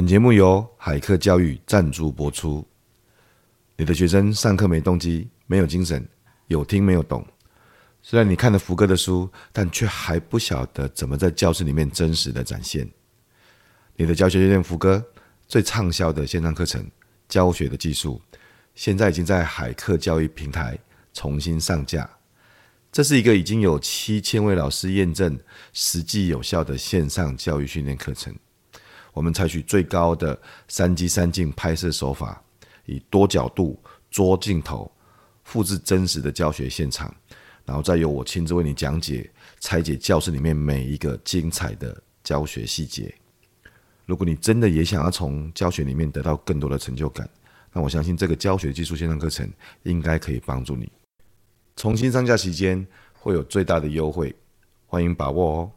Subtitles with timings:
[0.00, 2.66] 本节目由海客教育赞助播出。
[3.76, 6.08] 你的学生上课没动机，没有精神，
[6.46, 7.22] 有听没有懂。
[8.00, 12.90] 虽然你看了福哥的书，但却还不晓得怎么在教室里面真实的展现。
[13.94, 15.04] 你的教学训练福哥
[15.46, 16.82] 最畅销的线上课程
[17.28, 18.18] 《教学的技术》，
[18.74, 20.78] 现在已经在海客教育平台
[21.12, 22.08] 重新上架。
[22.90, 25.38] 这是一个已经有七千位老师验证、
[25.74, 28.34] 实际有效的线上教育训练课程。
[29.12, 32.42] 我们采取最高的三机三镜拍摄手法，
[32.86, 33.78] 以多角度、
[34.10, 34.90] 多镜头
[35.44, 37.12] 复制真实的教学现场，
[37.64, 43.12] 然后再由我亲自为你讲解、拆解教室里面每一个精彩的教学细节。
[44.06, 47.28] 如果你真的也想要从教学里面得到更多的成就感，
[47.72, 49.48] 那我相信这个教学技术线上课程
[49.84, 50.90] 应该可以帮助你。
[51.76, 54.34] 重新上架期间会有最大的优惠，
[54.86, 55.70] 欢迎把握哦！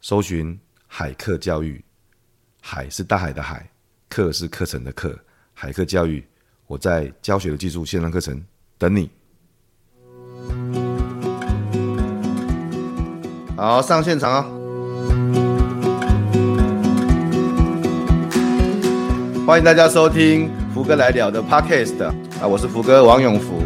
[0.00, 1.84] 搜寻海客教育。
[2.66, 3.68] 海是大海的海，
[4.08, 5.14] 课是课程的课，
[5.52, 6.24] 海课教育，
[6.66, 8.42] 我在教学的技术线上课程
[8.78, 9.10] 等你。
[13.54, 14.50] 好，上现场啊、哦！
[19.46, 23.62] 欢迎大家收听福哥来聊的 Podcast 啊，我是福哥王永福。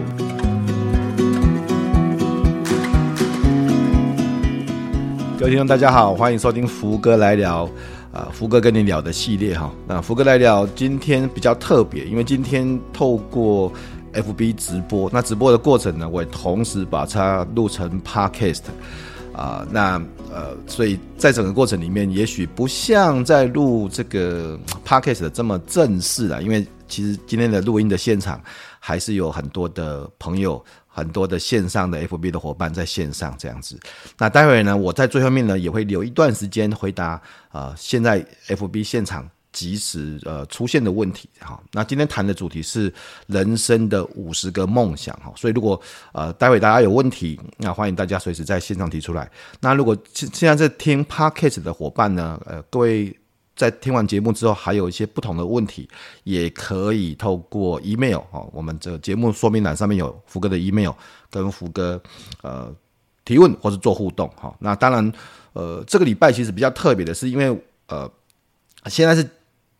[5.39, 7.71] 各位听众大家好，欢迎收听福哥来聊。
[8.19, 13.73] 啊，福哥跟你聊的系列哈，那福哥来聊今天比较特别，因为今天透过
[14.13, 18.63] FB 直播，那直播的过程呢，我也同时把它录成 Podcast
[19.33, 20.03] 啊，那
[20.33, 28.41] 呃，所以在整个过程里面，也许不像在录这个 Podcast 这么正式啊，因为其实今天的录音的现场
[28.81, 30.63] 还是有很多的朋友。
[30.99, 33.79] 很多的线上的 FB 的伙伴在线上这样子，
[34.19, 37.11] 那待会呢，我在最后面呢也会留一段时间回答
[37.51, 41.63] 啊、呃，现在 FB 现场即时呃出现的问题哈。
[41.73, 42.93] 那今天谈的主题是
[43.27, 45.81] 人生的五十个梦想哈，所以如果
[46.13, 49.31] 呃待会大家有问题，那欢迎大家随时在线上提出来。
[49.61, 53.17] 那如果现现在在听 Podcast 的伙伴呢，呃各位。
[53.59, 55.89] 在听完节目之后，还有一些不同的问题，
[56.23, 60.93] 也可以透过 email 哦，我们这个节目说明栏上面有福哥的 email，
[61.29, 62.01] 跟福哥
[62.43, 62.73] 呃
[63.25, 64.57] 提问或是做互动哈。
[64.61, 65.13] 那当然，
[65.55, 68.09] 呃，这个礼拜其实比较特别的是，因为呃
[68.87, 69.29] 现在是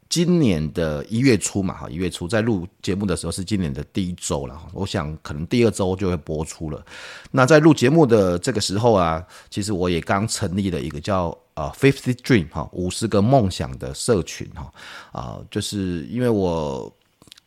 [0.09, 6.85] 今年的一月初嘛哈，一月初在录节目的时候是今年的第一周了，我想可能第二周就会播出了。
[7.31, 11.33] 那在录节目的这个时候啊，其实我也刚成立了一个叫。
[11.59, 14.73] 啊，Fifty Dream 哈，五十个梦想的社群哈，
[15.11, 16.95] 啊，就是因为我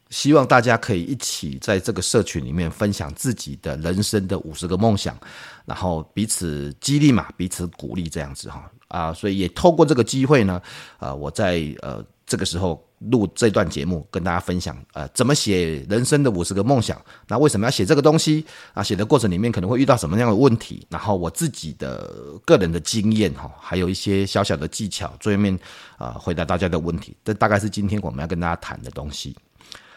[0.10, 5.18] 希望大家可以一起在这个社群里面分享自己的人生的五十个梦想，
[5.66, 10.62] 然后彼此激励嘛，彼此鼓励这样子哈，啊，所以也透过这个机会呢，
[11.00, 12.06] 啊，我在呃。
[12.28, 17.02] 这个时候录这段节目，跟大家分享，呃，怎么写人生的五十个梦想？
[17.28, 18.46] 那为什么要写这个东西？
[18.74, 20.86] 啊，写的过程里面可能会遇到什么样的问题？
[20.90, 22.12] 然后我自己的
[22.46, 25.58] 个人的经验哈，还有一些小小的技巧，最后面
[25.98, 27.16] 啊回答大家的问题。
[27.26, 29.36] 这大概是今天我们要跟大家谈的东西。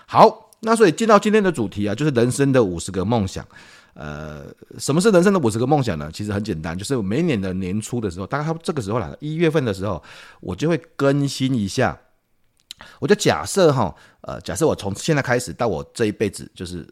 [0.06, 3.46] 好，那所以进到今天的主题啊，就是人生的五十个梦想。
[3.92, 4.46] 呃，
[4.78, 6.10] 什么是人生的五十个梦想呢？
[6.12, 10.02] 其实很简单，就是每年的年初的时候，大概这个时候来了，一月份的时候，
[10.40, 11.96] 我就会更新一下。
[12.98, 16.86] 我就假设哈，呃，假设我从现在开始到我这一辈子，就是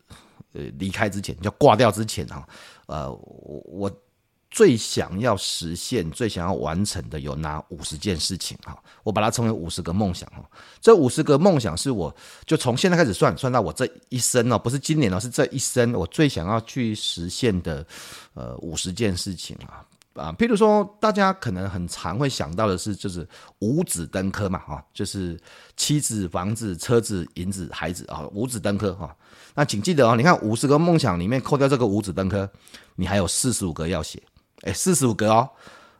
[0.52, 2.46] 呃离开之前，就挂掉之前哈，
[2.86, 4.02] 呃，我我
[4.50, 8.78] 最想要实现、最想要完成的有哪五十件事情哈？
[9.02, 10.44] 我把它称为五十个梦想哈。
[10.78, 12.14] 这五十个梦想是我
[12.44, 17.86] 就从现在开始算，算到我这一生哦，不是今年哦，是这一生我最想要去实现的
[18.34, 19.82] 呃五十件事情啊。
[20.14, 23.26] 啊，譬如说，大家可能很常会想到的是，就是
[23.60, 25.40] 五子登科嘛，哈，就是
[25.76, 29.16] 妻子、房子、车子、银子、孩子啊，五子登科哈。
[29.54, 32.50] 那请记得哦，你看五十个梦想里面扣掉这个五子登科，
[32.96, 34.22] 你还有四十五个要写，
[34.62, 35.48] 哎，四十五个哦，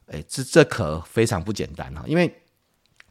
[0.06, 2.34] 哎，这这可非常不简单哈，因为。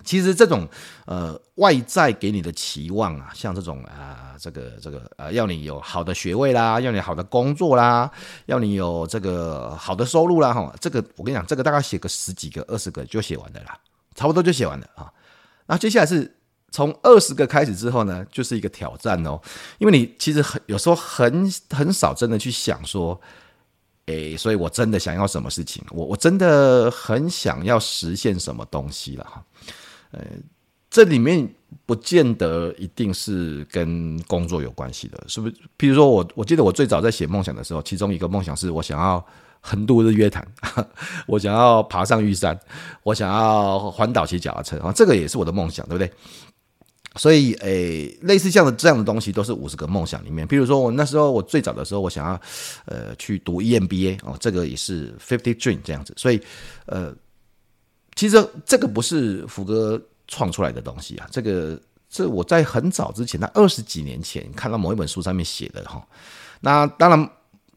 [0.03, 0.67] 其实这种
[1.05, 8.09] 呃外在给你的期望啊，像这种啊、呃，这个这个呃，要你有好的学位啦，要你好的工作啦，
[8.45, 13.77] 要你有这个好的收入啦，哈，这个我跟你讲，这个大概写个十几个、二十个就写完了啦，
[14.15, 15.11] 差不多就写完了啊。
[15.67, 16.35] 那接下来是
[16.71, 19.39] 从二十个开始之后呢，就是一个挑战哦，
[19.79, 23.19] 因为你其实很有时候很很少真的去想说。
[24.07, 25.81] 诶，所以我真的想要什么事情？
[25.91, 29.41] 我我真的很想要实现什么东西了哈。
[30.11, 30.21] 呃，
[30.89, 31.47] 这里面
[31.85, 35.55] 不见得一定是跟工作有关系的，是不是？
[35.77, 39.25] 譬如说我我记得我最早在写梦想的时候，其中一个梦想是我想要
[39.61, 40.45] 横渡日月潭，
[41.27, 42.59] 我想要爬上玉山，
[43.03, 46.11] 我想要环岛骑脚踏车啊，这个也是我的梦想，对不对？
[47.17, 50.47] 所以，诶、类似这样的这样的东西，都是五十个梦想里面。
[50.47, 52.39] 比如说，我那时候我最早的时候，我想要
[52.85, 56.13] 呃去读 EMBA 哦，这个也是 Fifty Dream 这样子。
[56.15, 56.39] 所以，
[56.85, 57.13] 呃，
[58.15, 61.79] 其实这个不是福哥创出来的东西啊，这个
[62.09, 66.05] 这我在很早之前，那二十几年前看到某一本书上面写的哈。
[66.61, 67.19] 那当然，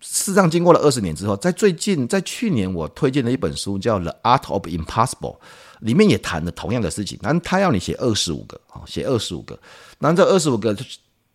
[0.01, 5.37] 事实上经过了二十年之后，在最近，在去年我推荐的一本书叫《The Art of Impossible》。
[5.81, 9.59] 里面也谈了同样的事情，但他要你写二十五个啊，写二十五个。
[9.99, 10.75] 那这二十五个，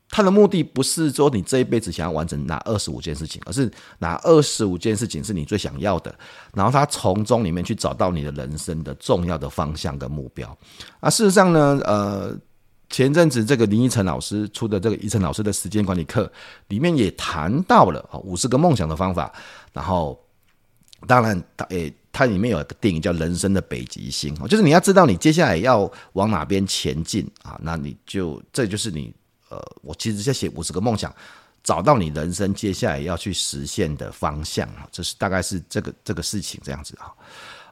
[0.10, 6.14] 他的目的不是说你这一辈子想要完成哪二十五件事情，而是哪二十五件事情是你最想要的，
[6.54, 10.58] 然后他从中里面去找到你的人生的重要的方向跟目标。
[11.00, 12.36] 啊，事实上呢，呃，
[12.90, 16.32] 前阵子这个林依晨老师出的这个依晨老师的时间管理课
[16.70, 19.32] 里面也谈到了啊五十个梦想的方法，
[19.72, 20.20] 然后
[21.08, 21.94] 当然他也。
[22.12, 29.14] 它里面有一个电影叫《人生的北极星》，就是你要知道你接下来要往哪边前进啊，那你就这就是你
[29.50, 31.14] 呃，我其实在写五十个梦想，
[31.64, 37.14] 找到你人生接下来要去实现的方向啊，这是大概是这个这个事情这样子啊。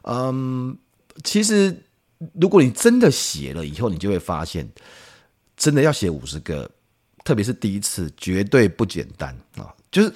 [0.02, 0.76] 嗯，
[1.24, 1.76] 其实
[2.34, 4.68] 如果你真的写了以后，你就会发现，
[5.56, 6.70] 真的要写五十个，
[7.24, 10.12] 特别是第一次，绝对不简单啊，就是。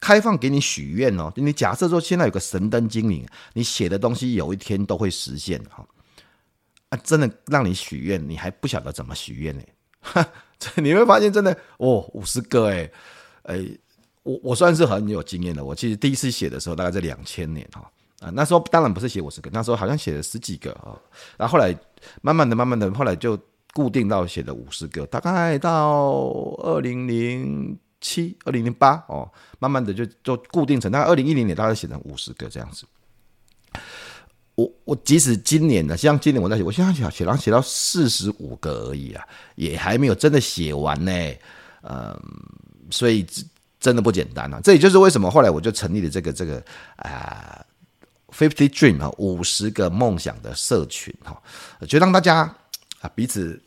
[0.00, 5.84] 开放给你许愿哦，你假设说现在有个神灯精灵，你写的东西有一天都会实现哈，
[6.90, 10.24] 啊，真的让你许愿，你还不晓得怎么许愿呢？
[10.58, 12.90] 这， 你会发现真的哦，五十个哎，
[13.44, 13.64] 哎，
[14.22, 17.90] 我我算是很有经验的，我其实第一次写的时候大概在两千年哈，
[18.20, 20.98] 啊，那时候当然不是写五十个，那时候好像写了十几个啊，
[21.36, 21.74] 然后后来
[22.22, 23.38] 慢慢的、慢慢的，后来就
[23.72, 27.78] 固定到写了五十个，大概到二零零。
[28.00, 29.28] 七二零零八哦，
[29.58, 32.86] 慢慢的就就固定成，大概二零一零年大概写成五十个这样子。
[34.58, 39.24] 我我即使今年呢，像今年我在写，我现在写写到写到四十五个而已啊，
[39.54, 41.12] 也还没有真的写完呢。
[41.82, 42.20] 嗯，
[42.90, 43.24] 所以
[43.78, 44.60] 真的不简单啊。
[44.64, 46.60] 这也就是为什么后来我就成立了这个这个
[46.96, 47.64] 啊
[48.36, 51.40] ，Fifty Dream 哈，五十个梦想的社群哈，
[51.86, 52.52] 就让大家
[53.00, 53.62] 啊彼此。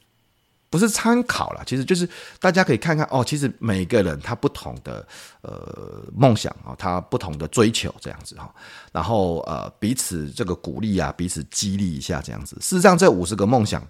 [0.72, 2.08] 不是参考啦，其实就是
[2.40, 5.06] 大家可以看看哦，其实每个人他不同的
[5.42, 8.50] 呃梦想啊，他不同的追求这样子哈，
[8.94, 12.56] 然后呃彼此这个鼓励啊，彼此激励一下这样子。
[12.62, 13.86] 事实上，这五十个梦想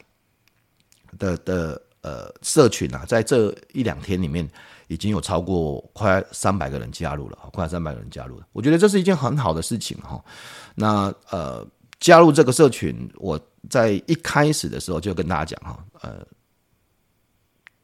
[1.19, 4.49] 的的呃社群啊，在这一两天里面
[4.87, 8.47] 已经有超过快三百个人加入了，快三百个人加入了。
[8.53, 10.19] 我觉得这是一件很好的事情哈。
[10.73, 11.63] 那呃
[11.99, 13.39] 加入这个社群，我
[13.69, 16.25] 在一开始的时候就跟大家讲哈，呃。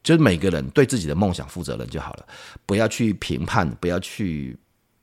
[0.04, 2.26] 就是每个人对自己的梦想负责任就好了，
[2.66, 4.58] 不要去评判，不要去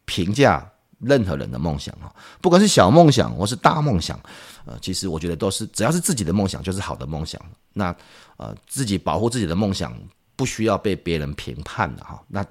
[0.06, 0.66] 评价
[1.00, 4.18] 任何人的梦想哈，不管是小梦想或是大梦想，
[4.64, 7.40] 呃，其实我觉得都是只要是自己的梦想就是好的梦想。
[7.72, 7.94] 那
[8.36, 9.94] 呃，自己保护自己的梦想，
[10.36, 12.22] 不需要被别人评判的哈。
[12.28, 12.44] 那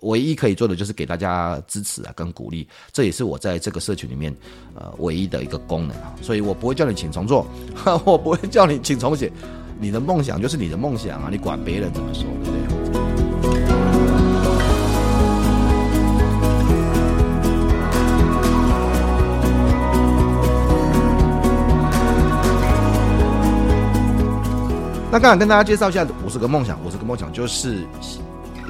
[0.00, 4.32] 唯一可以做的就是给大家支持啊，跟鼓励，这也是我在这个社群里面
[4.74, 6.14] 呃唯一的一个功能啊。
[6.22, 7.46] 所以我不会叫你请重做，
[8.04, 9.32] 我不会叫你请重写。
[9.78, 12.62] 你的梦想就是你的梦想啊，你管别人怎么说，对不对？
[25.12, 27.86] 那刚才跟大家介绍一下五十个梦想，五十个梦想就是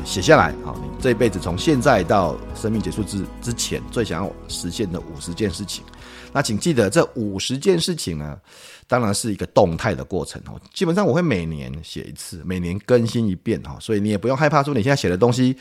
[0.05, 5.85] 写下来，好，你这一辈子从现在到生命结束之之前最想要实现的五十件事情。
[6.33, 8.39] 那请记得，这五十件事情呢，
[8.87, 10.61] 当然是一个动态的过程哦。
[10.75, 15.57] 基本上我会每年写一次，每年更新一遍哈，所以你也不用害怕说你现在写的东西，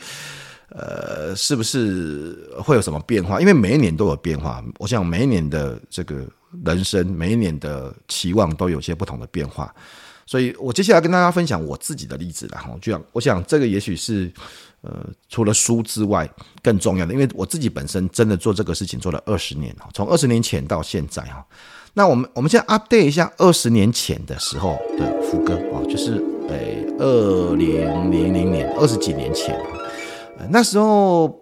[0.68, 3.40] 呃，是不是会有什么变化？
[3.40, 4.62] 因为每一年都有变化。
[4.78, 6.26] 我想每一年的这个
[6.64, 9.74] 人生，每一年的期望都有些不同的变化。
[10.26, 12.76] 所以我接下来跟大家分享我自己的例子了哈。
[12.82, 14.30] 就想我想这个也许是。
[14.86, 16.28] 呃，除了书之外，
[16.62, 21.44] 更重要的，因为我自己本身真的做这个事情做了二十年哈，从二十年前到现在哈。
[21.94, 29.58] 那我们我们现在 update 一下二十年前的时候的福哥啊，就是诶二零零零年二十几年前，
[30.50, 31.36] 那时候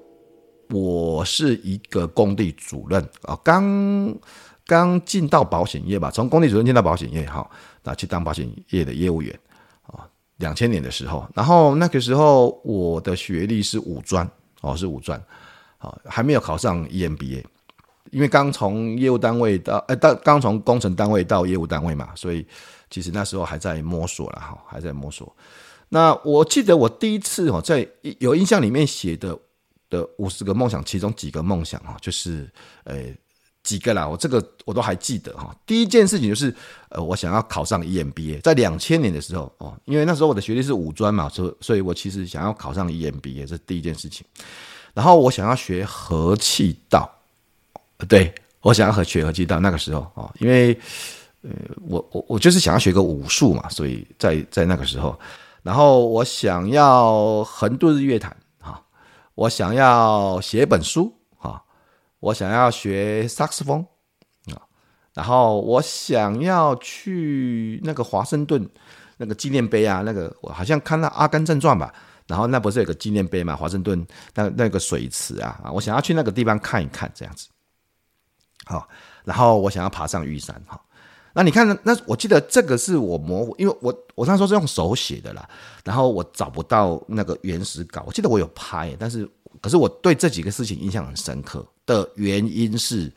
[0.70, 4.16] 我是一个工地主任啊，刚
[4.66, 7.46] 刚进到保险业吧，从工地主任进到保险业哈，
[7.82, 9.38] 那去当保险业的业务员。
[10.38, 14.28] 两千年的时候，然后那个时候我的学历是五专
[14.60, 15.22] 哦，是五专，
[15.78, 17.44] 好，还没有考上 EMBA，
[18.10, 22.46] 因为刚从业务单位到呃，到刚从工程单位到业务单位嘛，所以
[22.90, 25.34] 其实那时候还在摸索了哈，还在摸索。
[25.88, 27.86] 那我记得我第一次哦，在
[28.18, 29.38] 有印象里面写的
[29.88, 32.50] 的五十个梦想，其中几个梦想啊，就是
[32.82, 32.96] 呃
[33.64, 35.52] 几个啦，我这个我都还记得哈。
[35.66, 36.54] 第一件事情就是
[36.90, 44.24] 呃，我想要考上 EMBA，在两千年的时候哦，因为那时候我的学历是五专嘛，所所以我其实想要考上 EMBA，这是第一件事情。
[44.92, 47.10] 然后我想要学和气道，
[48.06, 49.58] 对，我想要和学和气道。
[49.58, 50.78] 那个时候啊，因为
[51.42, 51.50] 呃，
[51.88, 55.18] 我我我就是想要学个武术嘛，所以在在那个时候，
[55.62, 58.80] 然后我想要横渡日月潭啊，
[59.34, 61.12] 我想要写一本书，
[62.24, 63.84] 我想要学萨克斯风
[64.52, 64.56] 啊，
[65.12, 68.68] 然后我想要去那个华盛顿
[69.18, 71.92] 那个纪念碑啊，那个我好像看到《阿甘正传》吧。
[72.26, 73.54] 然后那不是有个纪念碑嘛？
[73.54, 75.70] 华盛顿那那个水池啊啊！
[75.70, 77.48] 我想要去那个地方看一看，这样子。
[78.64, 78.88] 好，
[79.26, 80.80] 然后我想要爬上玉山哈。
[81.34, 85.46] 那你看，那我记得这个是我模糊，因为我我那时候是用手写的啦。
[85.84, 89.28] 然后我找不到那个原始稿，我记得我有拍，但是
[89.64, 93.10] 可是我对这几个事情印象很深刻的原因是，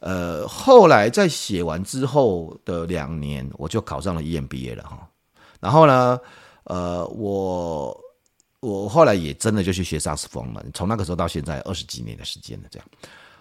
[0.00, 5.08] 呃，后来在写完之后的两年，我就考上了 EMBA 了哈。
[5.58, 6.20] 然后呢，
[6.64, 7.98] 呃，我。
[8.60, 12.88] 我后来也真的就去学萨斯风了，从那个时候到现在二十几年的时间了，这样。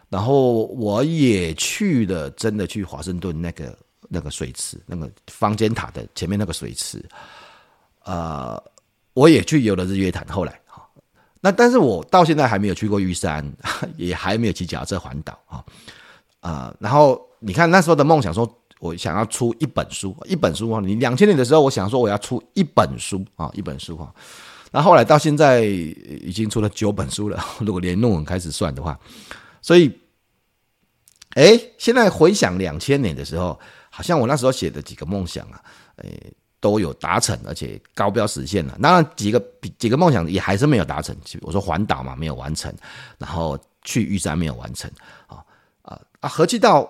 [0.08, 3.76] 然后我也去了，真的去华盛顿那个
[4.08, 7.04] 那个水池，那个方尖塔的前面那个水池。
[8.04, 8.62] 呃，
[9.14, 10.28] 我也去游了日月潭。
[10.28, 10.60] 后来，
[11.46, 13.48] 那但是我到现在还没有去过玉山，
[13.98, 15.64] 也还没有骑脚踏车环岛啊
[16.40, 16.76] 啊。
[16.80, 20.82] 然后你看那时候的梦想，说我想要出一本书，一本书啊。
[20.84, 24.12] 你两千年的时候，我想说我要出一本书啊，一本书哈。
[24.72, 29.00] 那后来到现在已经出了九本书了， 如果连论文开始算的话，
[29.62, 30.00] 所以，
[31.36, 33.60] 哎，现在回想两千年的时候，
[33.92, 35.62] 好像我那时候写的几个梦想啊，
[35.98, 36.10] 哎，
[36.66, 38.76] 都有达成，而且高标实现了。
[38.82, 39.40] 当然，几个
[39.78, 41.16] 几个梦想也还是没有达成。
[41.42, 42.74] 我说环岛嘛，没有完成，
[43.20, 44.90] 然后去玉山没有完成，
[45.28, 45.38] 啊
[45.84, 46.28] 啊啊！
[46.28, 46.90] 合气道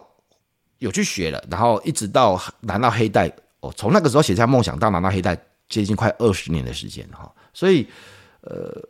[0.77, 3.29] 有去学了，然后一直到拿到黑带，
[3.59, 7.29] 哦，从那个时候写下梦想到拿到黑带，接近快二十年的时间哈。
[7.53, 7.85] 所以，
[8.39, 8.81] 呃，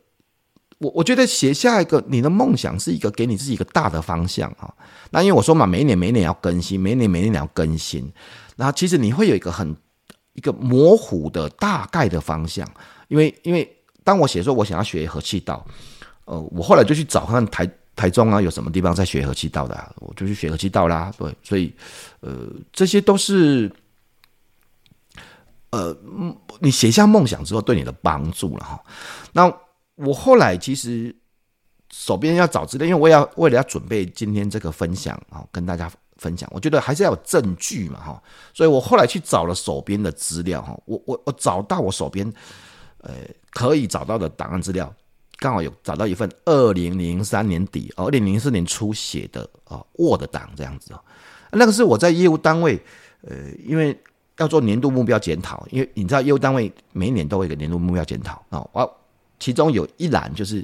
[0.78, 4.72] 我我觉得写下一个你的梦想是一个给你自己一个大的方向啊。
[5.10, 8.12] 那因为我说嘛，每一年每一年要更新，每一年每一年要更新。
[8.54, 9.76] 然后其实你会有一个很
[10.36, 12.64] 一个模糊的大概的方向。
[13.08, 13.68] 因为因为
[14.04, 15.66] 当我写说我想要学和气道，
[16.26, 21.12] 呃，我后来就去找看台台中啊有什么地方在学和气道的，我就去学和气道啦。
[21.18, 21.74] 对，所以
[22.20, 23.68] 呃，这些都是。
[25.70, 25.94] 呃，
[26.60, 28.80] 你写下梦想之后对你的帮助了哈。
[29.32, 29.52] 那
[29.96, 31.14] 我后来其实
[31.92, 38.22] 手边要找资料，因为我要为了要准备今天这个分享啊，跟大家分享，我觉得还是要有证据嘛哈。
[38.54, 42.30] 所以我后来去找了手边的资料哈，我我我找到我手边
[42.98, 43.12] 呃
[43.50, 44.92] 可以找到的档案资料，
[45.38, 51.00] 刚好有找到一份二零零三年底哦，二零零四年初写的啊 Word 档这样子哦，
[51.52, 52.80] 那个是我在业务单位
[53.22, 53.98] 呃，因为。
[54.38, 58.68] 要做年度目标检讨，因为你知道业务单位每一年都会有个年度目标检讨啊。
[58.72, 58.96] 我
[59.40, 60.62] 其中有一栏就是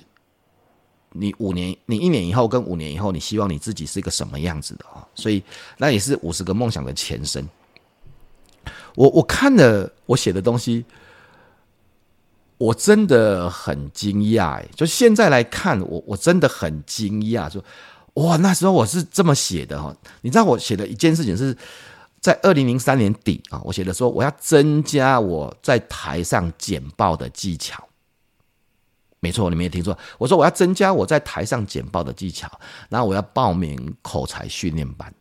[1.12, 5.07] 你五年、你一年以后跟五年以后，你希望你自己是一个什么样子的啊？
[5.14, 5.42] 所以
[5.78, 7.49] 那也是五十个梦想的前身。
[8.95, 10.85] 我我看了我写的东西，
[12.59, 14.69] 我真的很惊讶哎！
[14.75, 17.64] 就现在来看，我我真的很惊讶，说
[18.14, 19.95] 哇，那时候我是这么写的哈。
[20.21, 21.57] 你知道我写的一件事情是。
[22.23, 27.85] 在二零零三年底啊，我写的说我要增加我在台上简报的技巧。
[29.23, 32.50] 没错，你没有听错，我说我要增加我在台上简报的技巧，
[32.88, 35.14] 然后我要报名口才训练班。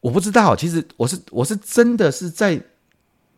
[0.00, 2.58] 我不知道，其实我是我是真的是在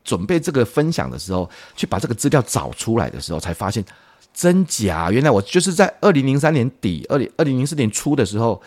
[0.04, 3.84] 准备这个分享的时候，去把这个资料找出来的时候，才发现
[4.32, 5.10] 真假。
[5.10, 8.62] 原来我就是在二零零三年底，二零二零零四年初的时候。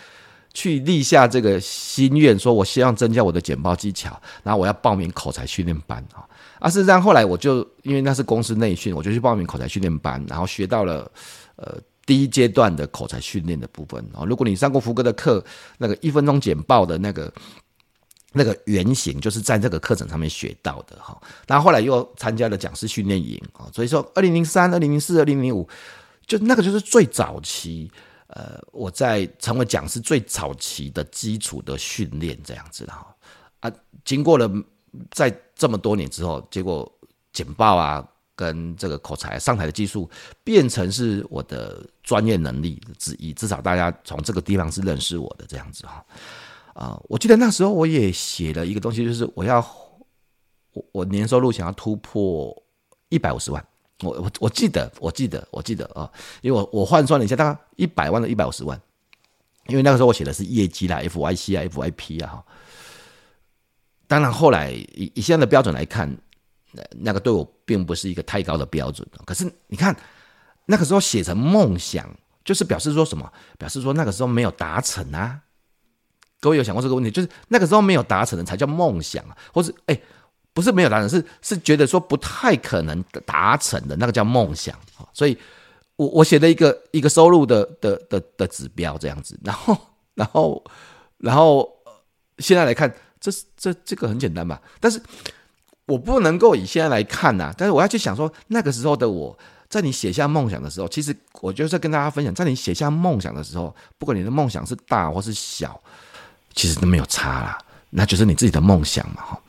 [0.53, 6.25] 去立下这个心愿，说我希望增加我的简报技巧，然后我要报名口才训练班啊。
[6.59, 11.11] 啊，事实上后来我就因为那是公司内训，我就去报名口才训练班，然后学到了
[11.55, 14.23] 呃第一阶段的口才训练的部分啊。
[14.25, 15.43] 如果你上过福哥的课，
[15.77, 17.31] 那个一分钟简报的那个
[18.33, 21.19] 那个原型，就是在这个课程上面学到的哈。
[21.47, 25.67] 然后后来又参加了讲师训练营啊，所以说二零零三、二零零四、二零零五，
[26.25, 27.91] 就那个就是最早期。
[28.29, 33.15] 呃，我在成为讲师最早期的基础的训练这样子的哈
[33.61, 33.71] 啊，
[34.03, 34.51] 经过了
[35.11, 36.89] 在这么多年之后，结果
[37.33, 40.07] 简报啊跟这个口才上台的技术
[40.43, 46.05] 变成是我的专业能力之一，至少大家从这个地方是认识我的这样子哈。
[46.73, 49.59] 啊，我记得那时候我也写了一个东西，就是我要
[50.73, 52.55] 我我年收入想要突破
[53.09, 53.65] 一百五十万。
[54.03, 56.07] 我我我记得，我记得，我记得啊，
[56.41, 58.79] 因为我我换算了一下，大概一百万到一百五十万，
[59.69, 62.45] 因为那个时候我写的是业绩啦，FYC 啊，FYP 啊，哈。
[64.07, 66.09] 当然后来以以现在的标准来看，
[66.71, 69.07] 那那个对我并不是一个太高的标准。
[69.25, 69.95] 可是你看，
[70.65, 72.09] 那个时候写成梦想，
[72.43, 73.31] 就是表示说什么？
[73.57, 75.41] 表示说那个时候没有达成啊。
[76.39, 77.11] 各位有想过这个问题？
[77.11, 79.99] 就是那个时候没有达成的才叫梦想啊，或是哎。
[80.53, 85.37] 不是没有达成，是是觉得说不太可能达成的那个叫梦想啊，所以
[85.97, 89.77] 我我写了一个一个收入的的的的指标这样子，然后
[90.15, 90.65] 然后
[91.19, 91.71] 然后
[92.39, 94.61] 现在来看，这这这个很简单吧？
[94.79, 95.01] 但是
[95.85, 99.37] 我不能够以现在来看呐，但是我要去想说，那个时候的我
[99.69, 105.79] 在你写下梦想的时候，其实我就是跟大家分享，在你写下梦想的时候，不管你的梦想是大或是小，
[106.53, 107.57] 其实都没有差啦，
[107.89, 109.41] 那就是你自己的梦想嘛，哈。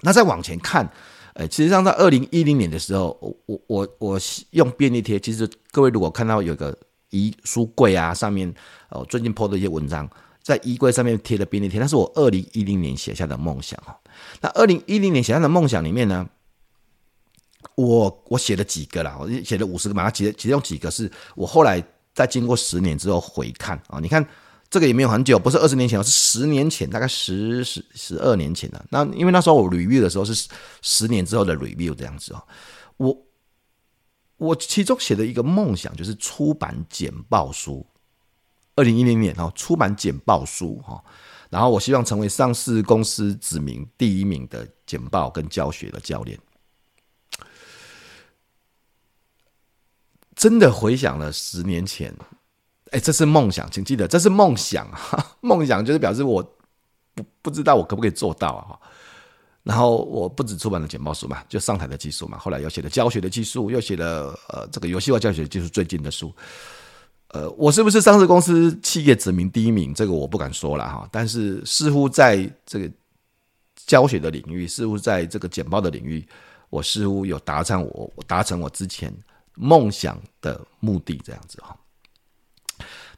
[0.00, 0.86] 那再往前看，
[1.32, 5.18] 呃，其实上在二零一零年的时候，我我我用便利贴。
[5.18, 6.76] 其实各位如果看到有个
[7.10, 8.52] 衣书柜啊，上面
[8.90, 10.08] 哦最近 po 的一些文章，
[10.44, 13.98] 在衣柜上面贴的便利贴，那是我二零一零年写下的梦想哈。
[14.40, 16.24] 那二零一零年写下的梦想里面呢，
[17.74, 21.82] 我我写了几个啦，我写了五十个嘛，其实其中几个是我后来
[22.14, 24.24] 在经过十年之后回看啊，你看。
[24.70, 28.84] 这个也没有很久，不是二十年前，是十年前，大概十十十二年前了。
[28.90, 30.48] 那因为那时候我 review 的时候是
[30.82, 32.42] 十年之后的 review 这样子哦。
[32.96, 33.16] 我
[34.36, 37.86] 我其中写的一个梦想就是出版简报书，
[38.76, 41.02] 二零一零年哦，出版简报书哈。
[41.50, 46.38] 然后我希望成为上市公司指名第一名的简报跟教学的教练。
[50.34, 52.12] 真的回想了十年前。
[52.90, 55.36] 哎，这是梦想，请记得这是梦想啊！
[55.40, 56.42] 梦想就是表示我
[57.14, 58.78] 不不知道我可不可以做到啊。
[59.62, 66.32] 然后我不止出版了简报书嘛，就上台的技术嘛，后来又写了教学的技术，又写了呃这个游戏化教学技术最近的书。
[67.34, 69.92] 呃，我是不是上市公司企业指名第一名？
[69.92, 71.08] 这个我不敢说了哈。
[71.10, 72.88] 但是似乎在这个
[73.74, 76.24] 教学的领域，似乎在这个简报的领域，
[76.70, 79.12] 我似乎有达成我达成我之前
[79.56, 81.76] 梦想的目的，这样子哈。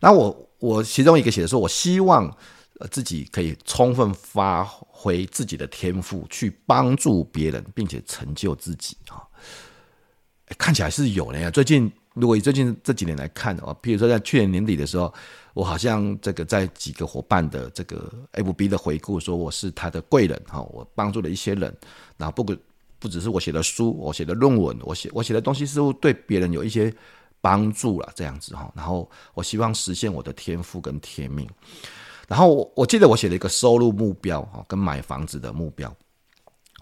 [0.01, 2.35] 那我我其中一个写的说，我希望
[2.91, 9.21] 自己可以充分发挥自己的天赋，去帮助别人，并且成就自己啊。
[10.57, 11.51] 看起来是有的呀。
[11.51, 15.13] 最近如果以最近这几年来看啊，譬如说在去年年底的时候，
[15.55, 21.73] 我好像这个在几个伙伴的这个 FB 的回顾，说我是他的贵人哈，我帮助了一些人。
[22.17, 22.57] 然后不不
[22.99, 26.93] 不只是我写的书，我写的论文，我写我写的东西似乎对别人有一些。
[27.39, 31.49] 帮助了这样子哈，然后我希望实现我的天赋跟天命，
[32.27, 35.95] 然后我我记得我写了一个收入目标哈，跟买房子的目标，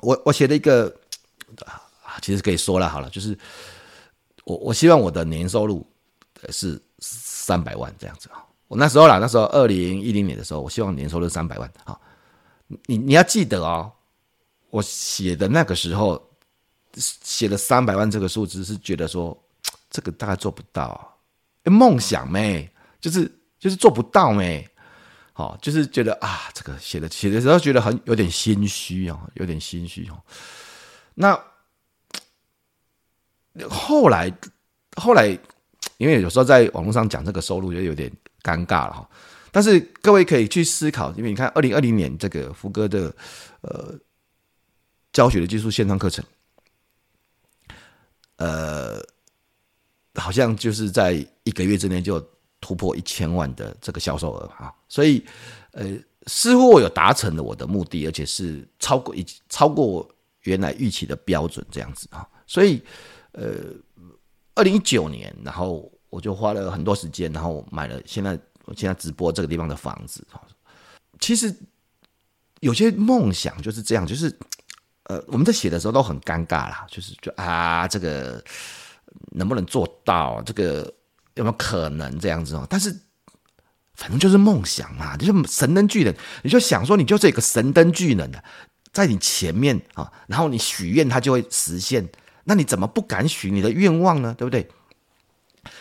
[0.01, 0.95] 我我写了一个，
[2.23, 3.37] 其实可以说了好了，就是
[4.45, 5.87] 我我希望我的年收入
[6.51, 11.99] 是三百万这样子啊，我那时候啦，那时候二零一零年的时候，我希望年收入三百万啊，
[12.87, 13.91] 你你要记得哦，
[14.71, 16.23] 我写的那个时候
[16.97, 19.37] 写了三百万这个数字是觉得说。
[19.91, 21.17] 这个大概做不到，
[21.63, 22.69] 梦想没，
[23.01, 23.31] 就是
[23.61, 24.69] 就是做不到没，
[25.33, 30.21] 好，就是觉得啊，这个写的写的时候觉得很有点心虚啊，有点心虚哦。
[31.15, 31.41] 那
[33.69, 34.33] 后来
[34.97, 35.27] 后来，
[35.99, 38.11] 因为有时候在网络上讲这个收入就有点
[38.43, 39.11] 尴尬了哈。
[39.51, 43.15] 但是各位可以去思考，因为你看二零二零年这个福哥的
[43.63, 43.95] 呃
[45.13, 46.25] 教学的技术线上课程，
[48.37, 49.03] 呃。
[50.17, 52.25] 好像就是在一个月之内就
[52.61, 55.21] 突破一千万的这个销售额啊，所以
[55.73, 55.85] 呃，
[56.29, 60.09] 似乎我有达成了我的目的，而且是超过一超过
[60.43, 62.81] 原来预期的标准这样子啊，所以
[63.35, 63.55] 呃，
[64.55, 70.27] 二零一九年，然后我就花了很多时间，然后买了现在我现在直播这个地方的房子。
[71.21, 71.55] 其实
[72.61, 74.35] 有些梦想就是这样，就是
[75.05, 78.43] 呃，我们在写的时候都很尴尬啦，就是就啊这个。
[79.31, 80.43] 能不能做到？
[80.43, 80.93] 这个
[81.35, 82.67] 有没有可能这样子哦？
[82.69, 82.93] 但是
[83.95, 88.43] 反正就是梦想嘛，就是神灯巨人，你就想说，你就这个神灯巨人的
[88.93, 92.09] 在你前面啊，然后你许愿，它就会实现。
[92.45, 94.35] 那你怎么不敢许你的愿望呢？
[94.37, 94.69] 对不对？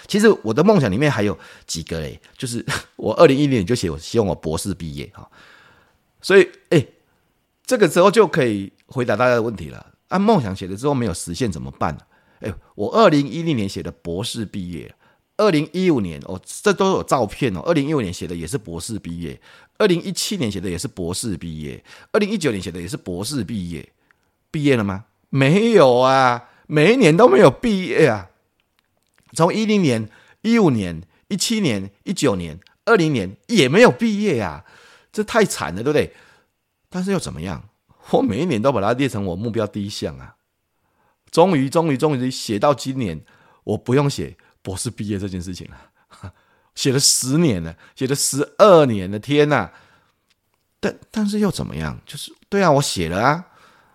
[0.08, 5.30] 其实我的梦想里面还有几个诶，就是 我二零一零年就写，我希望我博士毕业哈。
[6.22, 6.88] 所以诶，
[7.66, 9.94] 这个时候就可以回答大家的问题了。
[10.08, 12.02] 按梦想写了之后没有实现怎么办呢？
[12.42, 14.94] 哎，我二零一零年写的博士毕业，
[15.36, 17.62] 二零一五年哦，这都有照片哦。
[17.66, 19.42] 二零一五年写的也是博士毕业，
[19.78, 23.92] 二零一七年写的也是博士毕业，二零一九年写的也是博士毕业，
[24.52, 25.06] 毕业了吗？
[25.30, 28.32] 没有啊，每一年都没有毕业啊！
[29.34, 30.10] 从一零年、
[30.42, 34.66] 一五年、一七年、一九年、二零年也没有毕业啊！
[35.12, 36.16] 这太惨了，对不对？
[36.90, 37.70] 但是又怎么样？
[38.10, 40.36] 我每一年都把它列成我目标第一项啊！
[41.30, 43.24] 终于，终于，终于写到今年，
[43.66, 46.34] 我不用写博士毕业这件事情了。
[46.74, 49.72] 写了十年了，写了十二年了，天哪！
[50.80, 52.02] 但但是又怎么样？
[52.08, 53.46] 就是对啊，我写了啊，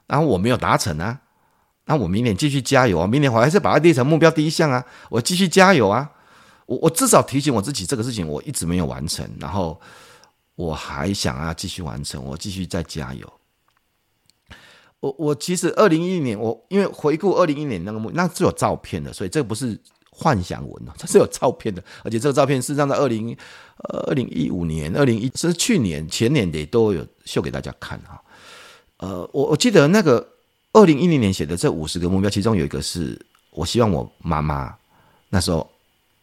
[0.07, 1.23] 然后我没有达成啊，
[1.89, 3.07] 那我明年继续加油啊！
[3.07, 6.09] 明年我还是把它列成目标第一项啊，我继续加油啊！
[6.67, 9.81] 我我至少提醒我自己，这个事情我一直没有完成，然后
[10.55, 13.33] 我还想要继续完成，我继续再加油。
[15.01, 19.81] 我我其实二零一一年，我因为回顾二零一一年那个目，那是有照片的，所以这不是。
[20.11, 23.37] 幻想文哦， 这是有照片的，而且这个照片是让在二零
[23.89, 28.21] 呃二零一五年、二零一是去年、前年的都有秀给大家看哈。
[28.97, 30.27] 呃，我我记得那个
[30.73, 34.77] 二零一零年写的这五十个目标，其中有一个是我希望我妈妈
[35.29, 35.69] 那时候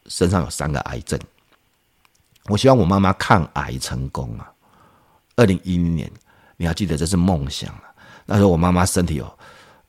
[0.08, 1.20] 身上有三个癌症，
[2.46, 4.52] 我希望我妈妈抗癌成功啊。
[5.36, 6.10] 二零一零年，
[6.58, 7.84] 你要记得这是梦想啊。
[8.26, 9.40] 那时候我妈妈身体有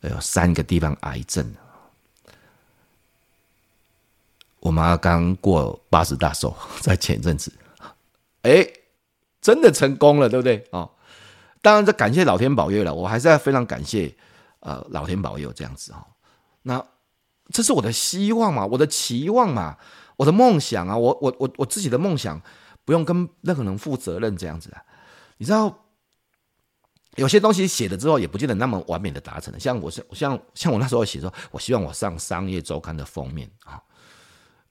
[0.00, 1.54] 有三个地方癌症。
[4.60, 7.52] 我妈刚过八十大寿， 在前阵子，
[8.42, 8.66] 哎，
[9.40, 10.90] 真的成功了，对不对啊、哦？
[11.62, 12.92] 当然，这感谢老天保佑了。
[12.92, 14.12] 我还是要非常感谢
[14.66, 16.04] 呃老天保佑这样子、哦。
[16.62, 16.84] 那
[17.52, 19.78] 这是我的希望嘛，我的期望嘛，
[20.16, 22.42] 我的梦想啊，我我我我自己的梦想，
[22.84, 24.82] 不用跟任何人负责任这样子啊。
[25.38, 25.86] 你知道，
[27.14, 29.60] 有些东西写了之后，也不见得那么完美的达成了。
[29.60, 33.80] 像我是像像我那时候写说，我希望我上商业周刊的封面啊。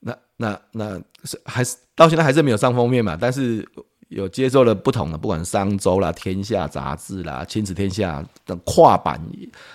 [0.00, 3.16] 那那那是还是到现在还是没有上封面嘛？
[3.18, 3.66] 但是
[4.08, 9.20] 有接受了不同的，不管商周啦、天下杂志啦、亲子天下的跨版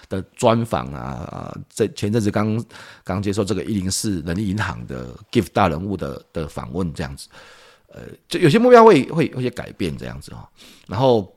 [0.07, 1.57] 的专访啊啊！
[1.69, 2.63] 这前阵子刚
[3.03, 7.27] 刚接受这个一零四人力银行的 Gift 大人物的的访问，这样子，
[7.87, 10.49] 呃，就有些目标会会有些改变这样子哈。
[10.87, 11.29] 然后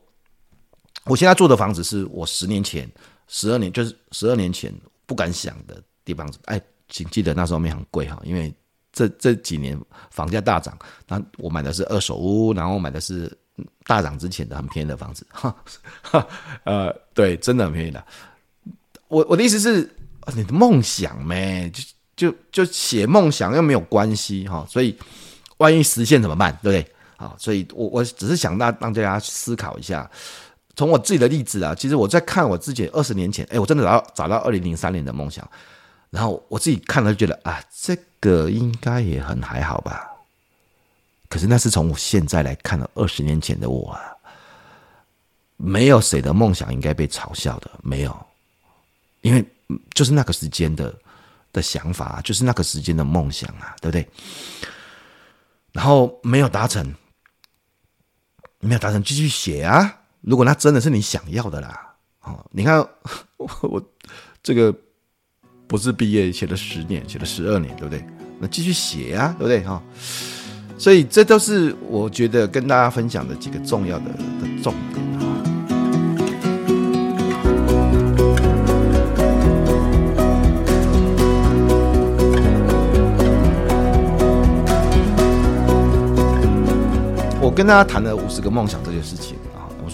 [1.03, 2.89] 我现在住的房子是我十年前、
[3.27, 4.73] 十二年就是十二年前
[5.05, 8.53] 不敢想的地方，哎，请记得那时候没很贵哈，因为。
[8.95, 9.79] 这这几年
[10.09, 13.29] 房价大涨，那我买的是二手屋，然后买的是
[13.85, 15.53] 大涨之前的很便宜的房子，哈，
[16.01, 16.27] 哈，
[16.63, 18.01] 呃，对，真的很便宜的。
[19.09, 19.93] 我我的意思是，
[20.33, 21.69] 你的梦想咩，
[22.15, 24.97] 就就就写梦想又没有关系哈，所以
[25.57, 26.93] 万一实现怎么办，对不对？
[27.17, 30.09] 啊，所以我我只是想让让大家思考一下，
[30.77, 35.45] 从我自己的例子啊，其实我在看我自己二十年前，哎，我真的找到找到二零零三年的梦想。
[36.15, 40.09] 然后我自己看了就觉得啊，这个应该也很还好吧。
[41.27, 43.99] 可是那是从我现在来看了二十年前的我啊，
[45.57, 48.25] 没有谁的梦想应该被嘲笑的，没有，
[49.19, 49.45] 因为
[49.93, 50.97] 就是那个时间的
[51.51, 54.07] 的想法，就是那个时间的梦想啊，对不对？
[55.73, 56.95] 然后没有达成，
[58.61, 59.99] 没有达成，继续写啊。
[60.21, 62.79] 如果那真的是你想要的啦，哦，你看
[63.35, 63.83] 我，我
[64.41, 64.73] 这个。
[65.67, 68.05] 博士毕业写了十年，写了十二年，对不对？
[68.39, 69.61] 那继续写啊，对不对？
[69.63, 69.81] 哈，
[70.77, 75.05] 所以这都是我觉得跟大家分享的几个重要的的重点。
[87.41, 89.35] 我跟大家谈了五十个梦想这件事情。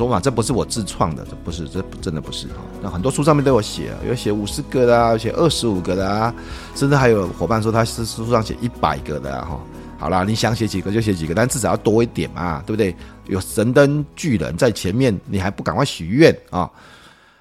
[0.01, 2.55] 说嘛，这不是我自创的，这不是，这真的不是哈。
[2.81, 6.33] 那很多书上面都有写，有写五十个的啊，有写二十五个的啊，
[6.73, 9.59] 甚至还有伙伴说他是书上写一百个的哈。
[9.99, 12.95] 好啦，你想写几个就写几个，但至少要多一点嘛，对不对？
[13.27, 16.67] 有神灯巨人在前面，你还不赶快许愿啊？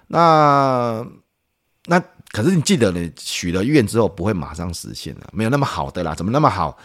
[0.06, 1.02] 那
[1.86, 1.98] 那
[2.30, 6.76] 可是你记得，你许了愿之后不会马上实现的，没有那么好的啦，怎么那么好，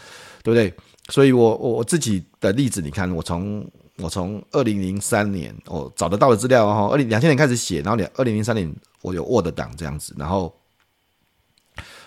[0.42, 0.72] 对不对？
[1.10, 3.62] 所以我我我自己的例子，你看我从。
[3.98, 10.54] 我从二零零三年我找得到的资料哈，二零两千年开始写，然后两二零零三年我有 Word 档这样子，然后，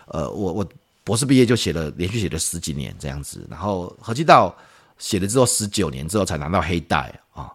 [0.06, 0.70] 呃，我我
[1.04, 4.56] 博士毕业就写了连续写了十几年这样子，然后合计到
[5.00, 7.52] 写了之后十九年之后才拿到黑带啊，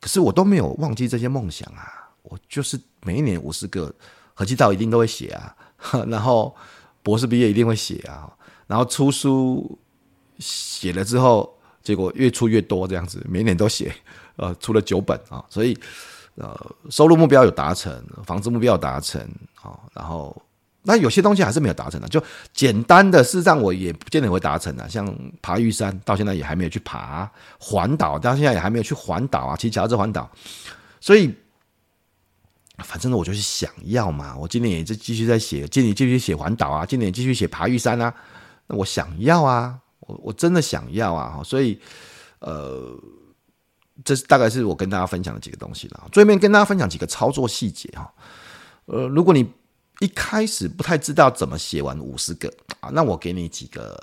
[0.00, 3.90] 可是我都没有忘记这些梦想啊，我就是每一年五十个
[4.34, 5.56] 合计到一定都会写啊，
[6.08, 6.54] 然后
[7.02, 8.30] 博士毕业一定会写啊，
[8.66, 9.78] 然后出书
[10.38, 11.55] 写了之后。
[11.86, 13.94] 结果越出越多，这样子每年都写，
[14.34, 15.78] 呃，出了九本啊，所以
[16.34, 19.20] 呃，收入目标有达成，房子目标有达成
[19.62, 20.36] 啊，然后
[20.82, 22.20] 那有些东西还是没有达成的，就
[22.52, 25.06] 简单的事实上我也不见得会达成的，像
[25.40, 30.28] 爬玉山到现在也还没有去爬，环岛到现在也还没有去环岛啊，骑脚踏车环岛，
[31.00, 31.32] 所以
[32.78, 38.12] 反正呢我就是想要嘛，我今年也就继续在写，今年继续写环岛啊，今年继续写爬玉山啊，
[38.66, 41.78] 那我想要啊，我我真的想要啊，所以
[42.38, 42.98] 呃，
[44.04, 46.08] 这是大概是我跟大家分享的几个东西了。
[46.10, 48.12] 最后面跟大家分享几个操作细节哈，
[48.86, 49.52] 呃，如果你
[50.00, 53.98] 一开始不太知道怎么写完五十个啊，那我给你几个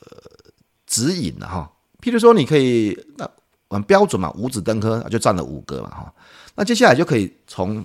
[0.00, 0.52] 呃
[0.86, 1.70] 指引了哈。
[2.00, 3.30] 譬如说，你可以那
[3.68, 6.14] 很标准嘛，五子登科就占了五个嘛哈。
[6.54, 7.84] 那接下来就可以从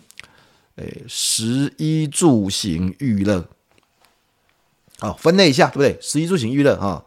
[0.75, 3.45] 诶食衣住行娱乐，
[5.01, 6.01] 哦分类一下，对不对？
[6.01, 7.03] 食衣住行娱乐哈，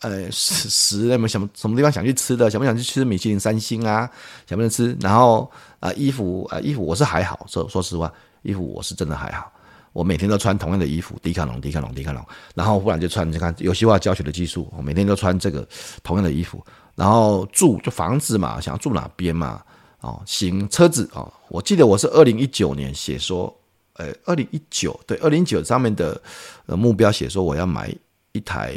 [0.00, 2.50] 呃食食有没有什么什么地方想去吃的？
[2.50, 4.10] 想不想去吃米其林三星啊？
[4.46, 4.96] 想不想吃？
[5.00, 8.12] 然后啊衣服啊衣服我是还好，说说实话，
[8.42, 9.52] 衣服我是真的还好。
[9.92, 12.24] 我每天都穿同样的衣服，迪卡侬，迪卡侬，迪卡侬。
[12.54, 15.66] 然后不然就穿，你看游戏化教学的技术，我每天都穿这个
[16.04, 16.64] 同样的衣服。
[16.94, 19.62] 然后住就房子嘛，想要住哪边嘛？
[20.00, 21.32] 哦，行车子哦。
[21.48, 23.52] 我记得我是二零一九年写说，
[23.94, 26.20] 呃，二零一九对，二零一九上面的
[26.66, 27.92] 呃目标写说我要买
[28.32, 28.76] 一台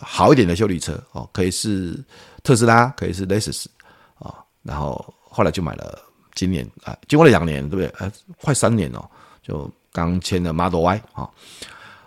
[0.00, 2.02] 好一点的修理车哦，可以是
[2.42, 3.70] 特斯拉，可以是雷克萨斯
[4.18, 4.34] 啊。
[4.62, 5.98] 然后后来就买了，
[6.34, 7.86] 今年啊，经过了两年，对不对？
[7.98, 9.10] 呃，快三年了，
[9.42, 9.70] 就。
[9.92, 11.26] 刚签的 Model Y 啊，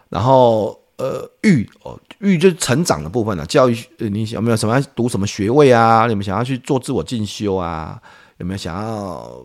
[0.09, 6.07] 然后呃育哦育就是成长的部分了，教育你有没有什么读什么学位啊？
[6.07, 7.99] 有没有想要去做自我进修啊？
[8.37, 9.43] 有没有想要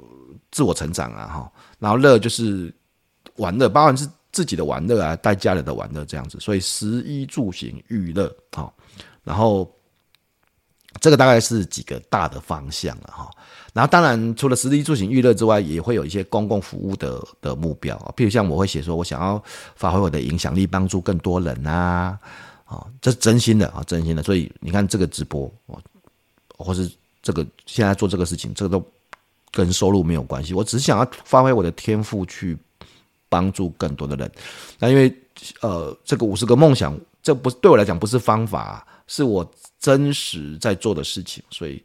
[0.51, 1.27] 自我成长啊？
[1.27, 2.71] 哈，然后乐就是
[3.37, 8.71] 玩乐，包含是自己的玩乐啊，带家人的玩乐这样子，所以食衣住行娱乐哈，
[9.23, 9.73] 然后
[11.01, 13.31] 这个大概是几个大的方向了哈。
[13.73, 18.13] 然后，当然，除了食衣住行娱乐之外，也会有一些公共服务的的目标啊。
[18.17, 19.43] 譬如像我会写说，我想要
[19.75, 22.17] 发挥我的影响力，帮助更多人啊，
[22.65, 24.23] 啊，这是真心的啊，真心的。
[24.23, 25.53] 所以你看这个直播，
[26.57, 26.89] 或是
[27.21, 28.87] 这个现在做这个事情，这个都
[29.51, 30.55] 跟收入没有关系。
[30.55, 32.57] 我只是想要发挥我的天赋，去
[33.35, 34.31] 帮助更多的人。
[34.79, 35.13] 那因为
[35.61, 39.45] 呃，这个五十个梦想，这不对我来讲不是方法，是我
[39.81, 41.83] 真实在做的事情，所以。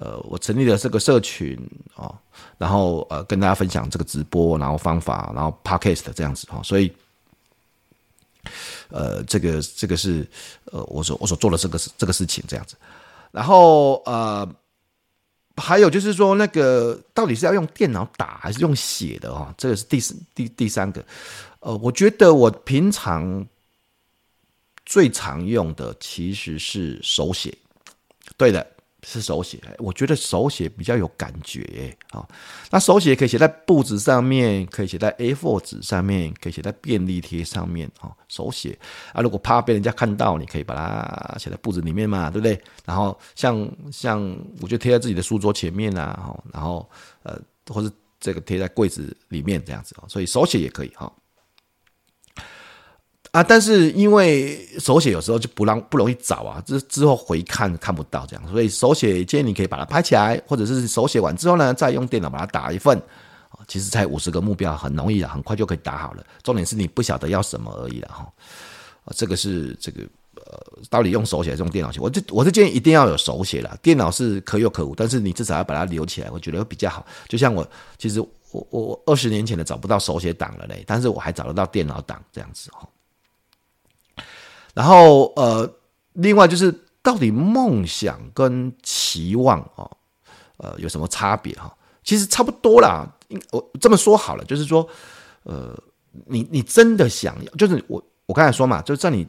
[0.00, 1.58] 呃，我成立了这个社群
[1.96, 2.06] 啊，
[2.56, 6.92] 然后呃，跟大家分享这个直播，然后方法，然后 podcast 这样子哈，所以
[8.90, 10.24] 呃，这个这个是
[10.66, 12.76] 呃，我所我所做的这个这个事情这样子，
[13.32, 14.48] 然后呃，
[15.58, 19.52] 还有就是说，那个到底是要用电脑打还是用写的哈？
[19.58, 21.04] 这个是第四第第三个，
[21.60, 23.46] 呃，我觉得我平常
[24.86, 27.52] 最常用的其实是手写，
[28.36, 28.66] 对的。
[29.04, 32.26] 是手写，我觉得手写比较有感觉啊。
[32.70, 38.12] 那手写可以写在簿子上面，可以写在 A4 纸上面，可以写在便利贴上面哦。
[38.28, 38.76] 手写
[39.12, 42.60] 啊，如果怕被人家看到，你可以把它写在簿子里面嘛，对不对？
[42.84, 44.20] 然后像像
[44.60, 46.88] 我就贴在自己的书桌前面啊，然后
[47.22, 51.12] 呃，或者这个贴在柜子里面这样子啊，所以手写也可以哈。
[53.30, 63.00] 啊，但是因为手写有时候就不让不容易找啊，之之后回看看不到这样，所以手写建议你可以把它拍起来，或者是手写完之后呢，再用电脑把它打一份。
[63.66, 66.24] 其实才五十个目标很容易啊，很快就可以打好了。
[66.42, 68.26] 重点是你不晓得要什么而已了哈。
[69.16, 70.02] 这个是这个
[70.36, 71.98] 呃，到底用手写还是用电脑写？
[71.98, 77.04] 我这我是建议一定要有手写啦，电脑是可有可无，但是你至少要把它留起来，我觉得会比较好。
[77.26, 78.20] 就像我其实
[78.52, 82.88] 我我二十年前的找不到手写档了嘞，但是我还找得到电脑档这样子哈。
[84.78, 85.68] 然后呃，
[86.12, 89.90] 另外就是到底梦想跟期望啊，
[90.58, 91.76] 呃，有什么差别哈？
[92.04, 93.12] 其实差不多啦。
[93.50, 94.88] 我这么说好了，就是说，
[95.42, 95.76] 呃，
[96.26, 99.26] 你你真的想要，就是我我刚才说嘛，就在你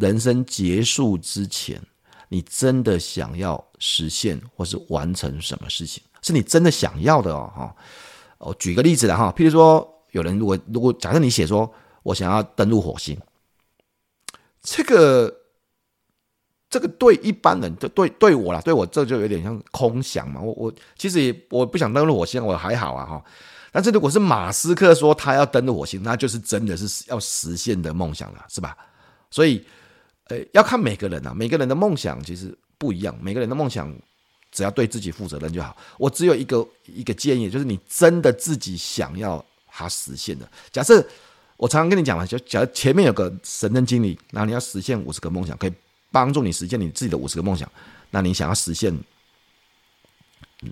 [0.00, 1.78] 人生结束之前，
[2.30, 7.76] 你真的想要实现或是完成什么事情，是你真的想要的哦哈。
[8.38, 11.70] 我举个例子啦哈，譬如说，有人如果如果假设你写说
[12.02, 13.14] 我想要登陆火星。
[14.62, 15.34] 这个
[16.68, 20.40] 这个对一般人，就对对我啦，对我这就有点像空想嘛。
[20.40, 23.24] 我我其实也我不想登陆火星，我还好啊哈。
[23.72, 28.76] 但是如果是马斯克说他要登陆火星，那就是真的是要实现的梦想了，是吧？
[29.30, 29.64] 所以，
[30.24, 33.16] 呃，要看每个人啊，每个人的梦想其实不一样。
[33.22, 33.94] 每个人的梦想
[34.50, 35.76] 只要对自己负责任就好。
[35.98, 40.50] 我只有一个一个建议，就是你真的自己想要它实现的。
[40.72, 41.06] 假设。
[41.58, 45.72] 我常常跟你讲嘛，就假如前面有个神灯经理，然后你要实现五十个梦想，可以
[46.10, 47.70] 帮助你实现你自己的五十个梦想。
[48.10, 48.96] 那你想要实现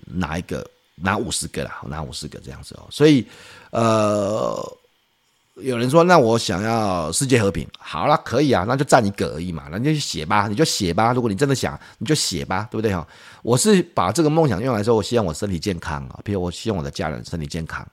[0.05, 0.67] 哪一个？
[0.99, 1.79] 哪五十个啦？
[1.87, 2.87] 哪五十个这样子哦。
[2.89, 3.23] 所以，
[3.69, 4.77] 呃，
[5.57, 11.13] 有人说，那我想要世界和平，好了，可以啊，那就占一个而已嘛，那你就写吧，你就写吧。
[11.13, 13.07] 如果你真的想，你就写吧，对不对哈？
[13.43, 17.87] 我是把这个梦想用来说，我希望我身体健康啊，比如我希望我的家人身体健康。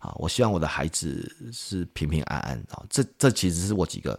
[0.00, 2.82] 啊，我希望我的孩子是平平安安啊。
[2.88, 4.18] 这这其实是我几个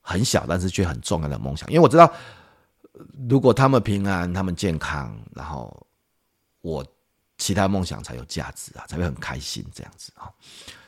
[0.00, 2.10] 很小但是却很重要的梦想，因为我知道，
[3.28, 5.86] 如果他们平安，他们健康，然后
[6.62, 6.82] 我
[7.36, 10.32] 其他梦想才有价值啊，才会很开心这样子啊。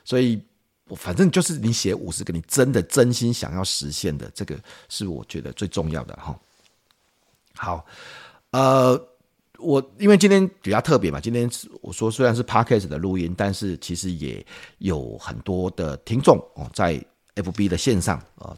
[0.02, 0.42] 所以，
[0.88, 6.34] 我反正就是你写五十个，你真的真心想要实现的，这个是我觉得最重要的哈。
[7.54, 7.86] 好，
[8.50, 9.08] 呃。
[9.58, 11.48] 我因为今天比较特别嘛，今天
[11.80, 14.44] 我说虽然是 Podcast 的录音，但是其实也
[14.78, 17.00] 有很多的听众哦，在
[17.36, 18.56] FB 的线上啊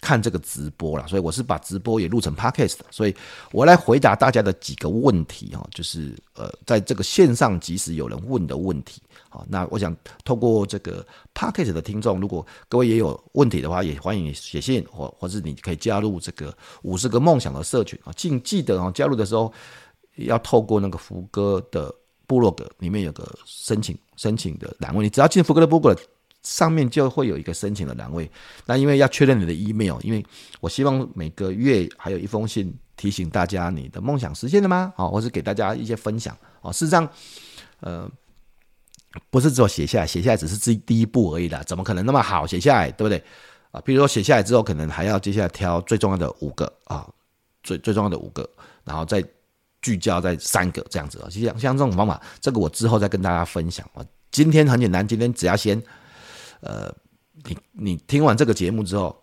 [0.00, 3.14] 看这个直播了，所以我是把直播也录成 Podcast，所以
[3.52, 19.52] 我来回答大家的几个问题哈，就是呃在这个线上即使有人问的问题，好，那我想透过这个 Podcast 的听众，如果各位也有问题的话，也欢迎写信或或是你可以加入这个五十个梦想的社群啊，记记得啊加入的时候。
[20.26, 21.94] 要透过那个福哥的
[22.26, 26.00] 部落格里面有个申请申请的栏位，你只要进福哥的部落格
[26.42, 28.30] 上面就会有一个申请的栏位。
[28.66, 30.24] 那因为要确认你的 email，因为
[30.60, 34.92] 我希望每个月还有一封信提醒大家你的梦想实现了吗？
[34.96, 36.72] 啊，或是给大家一些分享啊。
[36.72, 37.08] 事实上，
[37.80, 38.10] 呃，
[39.30, 43.22] 不是只有写下来，写下来只是第第一步而已啦，怎么可能那么好写下来，对不对？
[43.70, 47.08] 啊，比如说写下来之后，可能还要接下来挑最重要的五个啊，
[47.62, 48.48] 最最重要的五个，
[48.84, 49.22] 然后再。
[49.82, 54.02] 聚焦在三个这样子啊，其实像像这种方法，这个我之后再跟大家分享啊。
[54.30, 55.80] 今天很简单，今天只要先，
[56.60, 56.90] 呃，
[57.44, 59.14] 你你听完这个节目之后，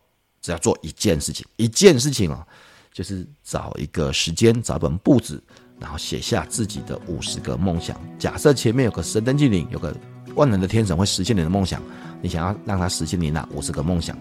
[0.42, 2.46] 只要做一件事情，一件事情啊，
[2.94, 5.42] 就是找一个时间，找本簿子，
[5.80, 8.00] 然后写下自己的五十个梦想。
[8.20, 9.96] 假设前面有个神灯精灵，有个
[10.36, 11.82] 万能的天神会实现你的梦想，
[12.22, 14.16] 你想要让他实现你那五十个梦想，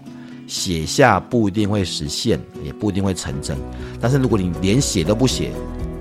[0.47, 3.55] 写下不一定会实现，也不一定会成真。
[4.01, 5.51] 但是如果你连写都不写，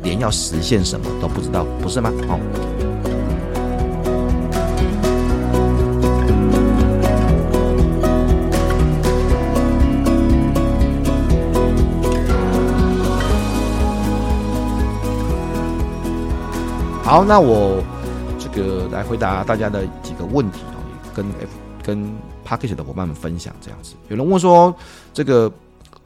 [0.03, 2.13] 连要实现什么都不知道，不是吗？
[2.27, 2.39] 好，
[17.05, 17.83] 好，那我
[18.39, 20.79] 这个来回答大家的几个问题哦，
[21.15, 21.49] 跟 F
[21.83, 22.13] 跟
[22.47, 23.95] Package 的伙伴们分享这样子。
[24.09, 24.75] 有人问说，
[25.15, 25.51] 这个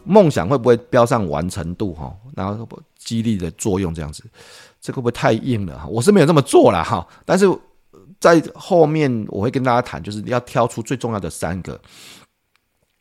[0.05, 1.93] 梦想会不会标上完成度？
[1.95, 2.69] 哈，然后
[2.99, 4.25] 激励的作用这样子，
[4.81, 5.87] 这个会不会太硬了？
[5.89, 7.47] 我是没有这么做了哈，但是
[8.21, 11.81] 在后面我会跟大家谈，就是要挑出最重要的三个，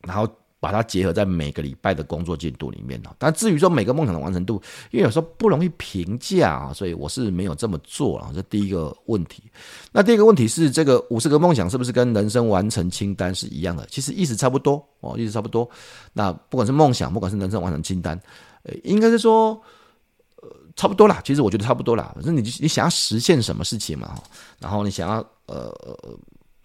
[0.01, 0.27] 然后
[0.59, 3.01] 把它结合在每个礼拜的工作进度里面。
[3.17, 8.31] 但至于说每个梦想的完成度，因为有时候不容易评价啊，所以我是没有这么做了。
[8.33, 9.43] 这第一个问题。
[9.91, 13.87] 那第二个问题是，这个五十个梦想是不是跟人生完成清单是一样的？
[13.89, 15.67] 其实意思差不多哦，意思差不多。
[16.13, 18.19] 那不管是梦想，不管是人生完成清单，
[18.63, 19.53] 呃，应该是说。
[19.53, 22.11] 呃差不多啦，其实我觉得差不多啦。
[22.15, 24.17] 反正你你想要实现什么事情嘛，
[24.57, 25.69] 然后你想要呃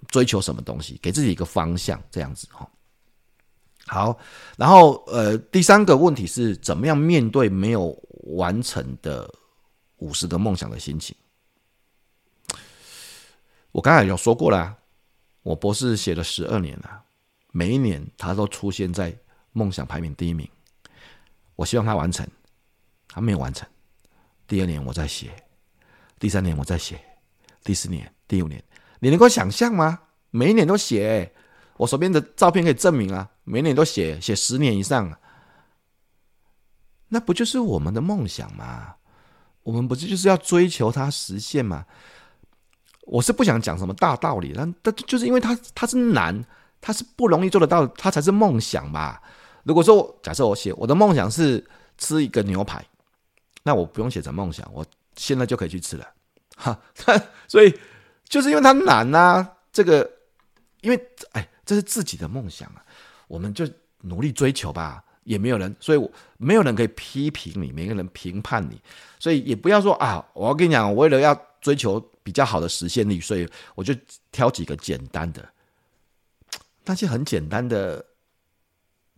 [0.06, 2.66] 追求什么东西，给自己一个方向，这样子哈。
[3.84, 4.16] 好，
[4.56, 8.00] 然后呃第三个问题是怎么样面对没有
[8.36, 9.28] 完成的
[9.96, 11.14] 五十个梦想的心情？
[13.72, 14.74] 我刚才有说过啦，
[15.42, 17.02] 我博士写了十二年了，
[17.50, 19.14] 每一年他都出现在
[19.52, 20.48] 梦想排名第一名。
[21.56, 22.26] 我希望他完成，
[23.08, 23.66] 他没有完成。
[24.46, 25.34] 第二年我再写，
[26.18, 27.00] 第三年我再写，
[27.64, 28.62] 第四年、第五年，
[29.00, 29.98] 你能够想象吗？
[30.30, 31.34] 每一年都写，
[31.78, 35.18] 我手边的照片可以证明啊，每一年都写，写十年以上，
[37.08, 38.96] 那不就是我们的梦想吗？
[39.62, 41.86] 我们不是就是要追求它实现吗？
[43.02, 46.44] 我是不想讲什么大道理，但但就是因为它它是难，
[46.80, 49.22] 它是不容易做得到，它才是梦想吧。
[49.66, 51.62] 如果说假设我写我的梦想是
[51.98, 52.82] 吃一个牛排。
[53.68, 56.08] 那我不用写成梦想，我现在就可以去吃了，
[56.56, 56.80] 哈，
[57.48, 57.74] 所以
[58.28, 60.08] 就是因为它难啊，这个，
[60.82, 62.84] 因为哎，这是自己的梦想啊，
[63.26, 63.68] 我们就
[64.02, 68.80] 努力追求吧，也没有人，所以我没有人可以批评你，没有人评判你，
[69.18, 73.92] 所以也不要说啊，我要跟你讲，我为了要追求比较好的实现率，所以我就
[74.30, 75.44] 挑几个简单的，
[76.84, 78.06] 那些很简单的。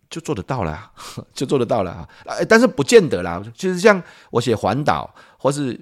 [0.09, 0.91] 就做得到了，
[1.33, 2.09] 就做得到了啊！
[2.49, 3.39] 但是不见得啦。
[3.55, 5.79] 其实像我写环岛，或是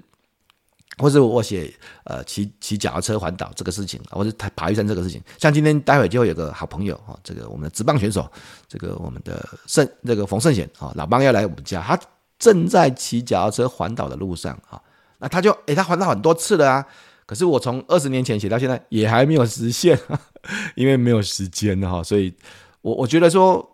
[0.98, 1.72] 或是我写
[2.04, 8.30] 呃骑骑脚踏车环岛这个事情，或是爬玉山这个事情，像今天待会就会有个好朋友啊，这个我们的职棒选手，
[8.68, 11.98] 这个我们的胜这个冯胜贤啊，老帮要来我们家，他
[12.38, 14.78] 正在骑脚踏车环岛的路上啊。
[15.18, 16.86] 那他就诶，他环岛很多次了啊。
[17.24, 19.98] 可是我从二十年前写到现在，也还没有实现，
[20.76, 22.02] 因为没有时间哈。
[22.02, 22.34] 所以
[22.82, 23.66] 我我觉得说。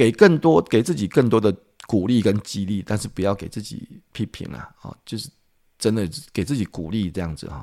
[0.00, 1.54] 给更多给自己更多的
[1.86, 4.96] 鼓励跟激励，但是不要给自己批评啊！
[5.04, 5.28] 就是
[5.78, 7.62] 真的给自己鼓励这样子哈。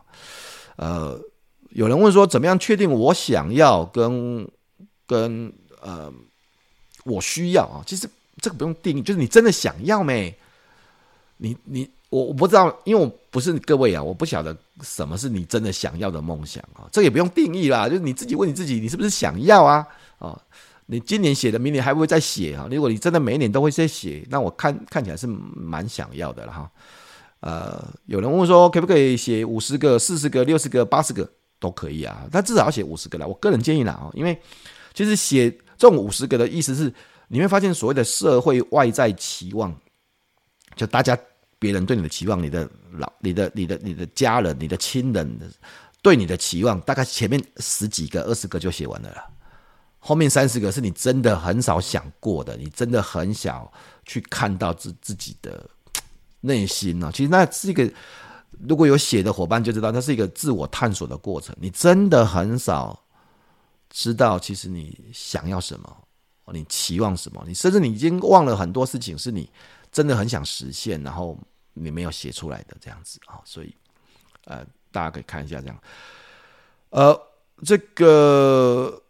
[0.75, 1.19] 呃，
[1.69, 4.47] 有人问说，怎么样确定我想要跟
[5.07, 6.13] 跟呃
[7.05, 7.81] 我需要啊？
[7.87, 8.07] 其实
[8.39, 10.37] 这个不用定义，就是你真的想要没？
[11.37, 16.87] 你你我我不知道，因为我不是各位啊，我不晓得什么是你真的想要的梦想啊。
[16.91, 19.87] 这也不用定义啦，就是你自己问你自己，你是不是想要啊？
[20.19, 20.39] 啊，
[20.89, 22.67] 你今年写的，明年还不会再写啊？
[22.71, 26.71] 如果你真的每一年都会在写，那我看看起来是蛮想要的了哈。
[27.41, 31.29] 呃，有人问说，可不可以写五十个、四十个、六十个、八十个
[31.59, 32.25] 都可以啊？
[32.31, 33.27] 但至少要写五十个啦。
[33.27, 34.39] 我个人建议啦啊，因为
[34.93, 36.91] 其实写这种五十个的意思是，
[37.27, 39.75] 你会发现所谓的社会外在期望，
[40.77, 41.17] 就大家
[41.59, 45.39] 别人对你的期望，你的老、你的、你的、你的家人、你的亲人
[46.01, 49.27] 对你的期望，大概前面十几个、二十个就写完了啦。
[50.07, 53.69] 后面三十个是你真的很少想过的，你真的很想
[54.05, 55.69] 去看到自自己的。
[56.39, 57.91] 内心呢，其实那是一个，
[58.69, 61.53] 如果有写的伙伴就知道，那是一个自我探索的过程。
[61.59, 62.97] 你真的很少
[63.89, 65.97] 知道，其实你想要什么，
[66.53, 69.49] 你期望什么，你甚至你已经忘了很多事情是你
[69.91, 71.35] 真的很想实现，然后
[71.73, 73.41] 你没有写出来的这样子啊。
[73.43, 73.75] 所以，
[74.45, 75.77] 呃，大家可以看一下这样，
[76.91, 77.19] 呃，
[77.65, 79.01] 这个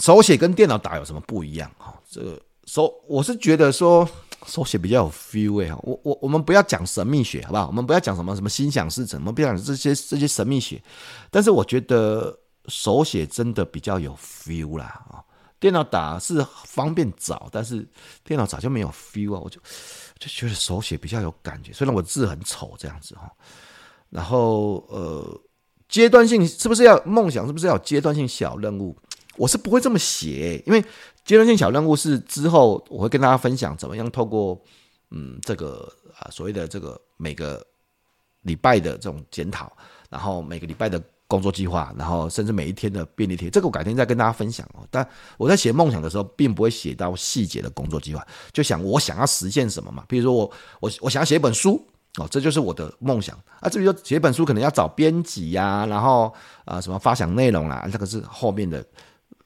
[0.00, 1.70] 手写跟电脑打有什么不一样？
[1.78, 4.08] 哈，这个手我是觉得说。
[4.44, 7.68] 手写比较有 feel 哎，我我我们不要讲神秘学好不好？
[7.68, 10.82] 我们不要讲什么什么心想事成，我们不要讲这些这些神秘学。
[11.30, 12.36] 但是我觉得
[12.66, 15.22] 手写真的比较有 feel 啦啊！
[15.60, 17.88] 电脑打是方便找，但是
[18.24, 19.40] 电脑找就没有 feel 啊！
[19.44, 19.60] 我就
[20.18, 23.30] 就觉得手写比较有感觉，虽然我字很丑这样子哈。
[24.10, 25.40] 然后呃，
[25.88, 27.46] 阶段性是不是要梦想？
[27.46, 28.98] 是不是要有阶段性小任务？
[29.36, 30.84] 我是不会这么写，因为。
[31.24, 34.60] 阶段性小任务是之后我会跟大家分享怎么样透过
[35.12, 37.64] 嗯这个啊所谓的这个每个
[38.40, 39.72] 礼拜的这种检讨，
[40.10, 44.84] 然后每个礼拜的工作计划，然后甚至每一天的便利贴，这个我改天再跟大家分享哦。
[44.90, 45.08] 但
[45.38, 50.04] 我在写梦想的时候，并不会写到细节的工作计划，就想我想要实现什么嘛。
[50.08, 51.80] 比如说我我我想要写一本书
[52.16, 53.68] 哦，这就是我的梦想啊。
[53.68, 58.84] 至于说写本书，可能要找编辑呀，然后啊什么发想内容啦，这个是后面的。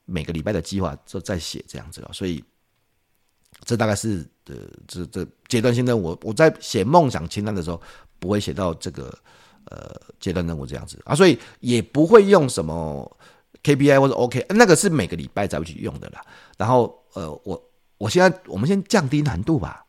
[0.07, 2.42] 每个礼拜的计划就在写这样子了，所以
[3.64, 4.54] 这大概是呃
[4.86, 6.16] 这这阶段性任务。
[6.22, 7.82] 我在写梦想清单的时候，
[8.18, 9.07] 不会写到这个
[9.64, 13.16] 呃阶段任务这样子啊，所以也不会用什么
[13.62, 16.24] KPI 或者 OK，那个是每个礼拜才会去用的啦。
[16.57, 19.84] 然后呃，我我现在我们先降低难度吧，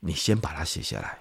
[0.00, 1.18] 你先把它写下来。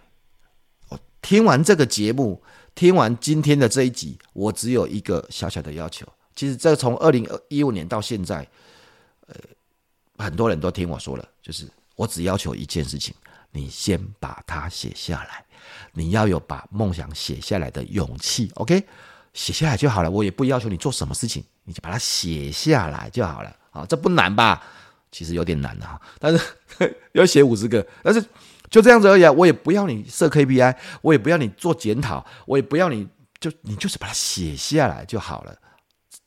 [0.90, 2.44] 我听完这个节目，
[2.76, 6.06] 听完今天的这一集，我只有一个小小的要求。
[6.36, 8.48] 其实这从二零一五年到现在，
[9.28, 9.36] 呃，
[10.18, 13.14] 很多人都听我说了，就是我只要求一件事情，
[13.52, 15.46] 你先把它写下来，
[15.92, 18.84] 你要有把梦想写下来的勇气，OK，
[19.34, 20.10] 写下来就好了。
[20.10, 23.56] 我也不要求你做什么事情，你就把它写下来就好了。
[23.72, 24.64] 啊，这不难吧？
[25.12, 28.24] 其实有点难啊，但是要写五十个，但是
[28.72, 29.32] 就这样子而已啊。
[29.32, 33.08] 我也不要你设 KPI，我也不要你做检讨，我也不要你
[33.40, 35.56] 就你就是把它写下来就好了。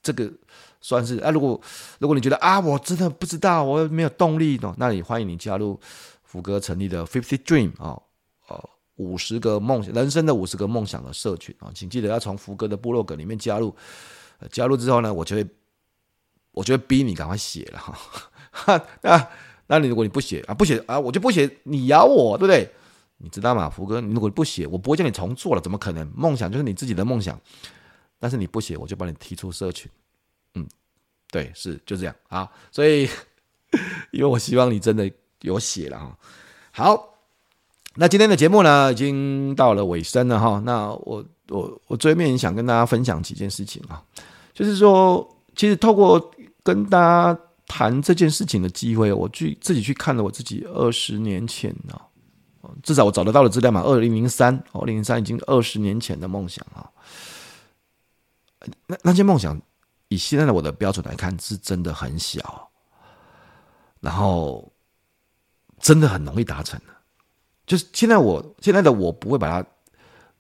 [0.07, 0.31] 这个
[0.81, 1.61] 算是啊，如果
[1.99, 5.79] 如果你觉得啊，我真的不知道，我没有动力呢，那你欢迎你加入
[6.23, 8.01] 福哥成立的 Fifty Dream 啊，
[8.95, 13.75] 五十个梦想人生的五十个梦想的社群啊，请记得要从福哥的部落格里面加入，
[14.53, 15.45] 加入之后呢，我就会
[16.53, 19.29] 我就会逼你赶快写了哈， 那
[19.67, 22.71] 那你如果你不写啊，不写啊，我就不写，你咬我，对不对？
[23.19, 26.07] 你知道吗，福哥，你如果不写，我不会叫你重做了，怎么可能？
[26.15, 27.41] 梦想就是你自己的梦想。
[28.19, 29.91] 但是你不写，我就把你踢出社群。
[30.55, 30.67] 嗯，
[31.31, 32.51] 对，是就这样啊。
[32.73, 33.09] 所以，
[34.11, 35.11] 因为我希望你真的
[35.43, 36.19] 有写了哈。
[36.73, 37.15] 好，
[37.97, 40.61] 那今天的节目呢，已经到了尾声了哈。
[40.65, 44.03] 那我我我最后面想跟大家分享几件事情啊，
[44.53, 52.01] 就是说，其实透过跟大家谈这件事情的机会，我去自己去看了我自己二十年前啊，
[52.83, 56.89] 至少我找得到的资料嘛，二零零三，二零零三已经二十年前的梦想啊。
[58.87, 59.61] 那那些梦想，
[60.09, 62.71] 以现在的我的标准来看，是真的很小，
[64.01, 64.73] 然后
[65.81, 66.95] 真的很容易达成的。
[67.67, 69.69] 就是现在我现在的我不会把它，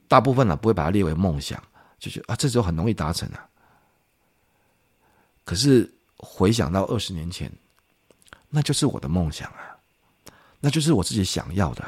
[0.06, 1.60] 大部分呢不会把它列为梦想，
[1.98, 3.48] 就是啊，这时候很容易达成啊。
[5.44, 7.52] 可是回想到二十年前，
[8.48, 9.76] 那就是我的梦想啊，
[10.60, 11.84] 那就是我自己想要的。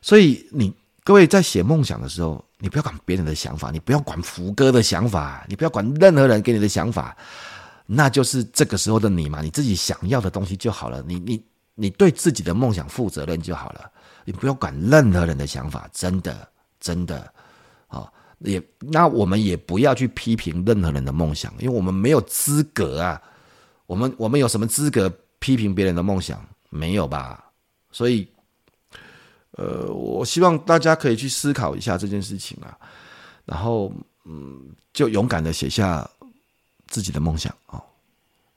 [0.00, 0.72] 所以你
[1.02, 7.16] 各位在写梦想的时候，你不要管别人的想法，你不要管福哥的想法，你不要管任何人给你的想法，
[7.86, 11.44] 那就是这个时候的你嘛，你自己想要的东西就好了，你你
[11.74, 13.90] 你对自己的梦想负责任就好了，
[14.24, 16.48] 你不要管任何人的想法，真的
[16.80, 17.32] 真的，
[17.88, 23.20] 啊，也那我们也不要去批评任何人的梦想，因为我们没有资格啊。
[23.86, 26.44] 我们我们有什么资格批评别人的梦想？
[26.70, 27.44] 没有吧？
[27.92, 28.28] 所以，
[29.56, 32.76] 呃，我希望大家可以去思考一下这件事情啊，
[33.44, 33.92] 然后
[34.24, 36.08] 嗯，就勇敢的写下
[36.86, 37.82] 自己的梦想啊。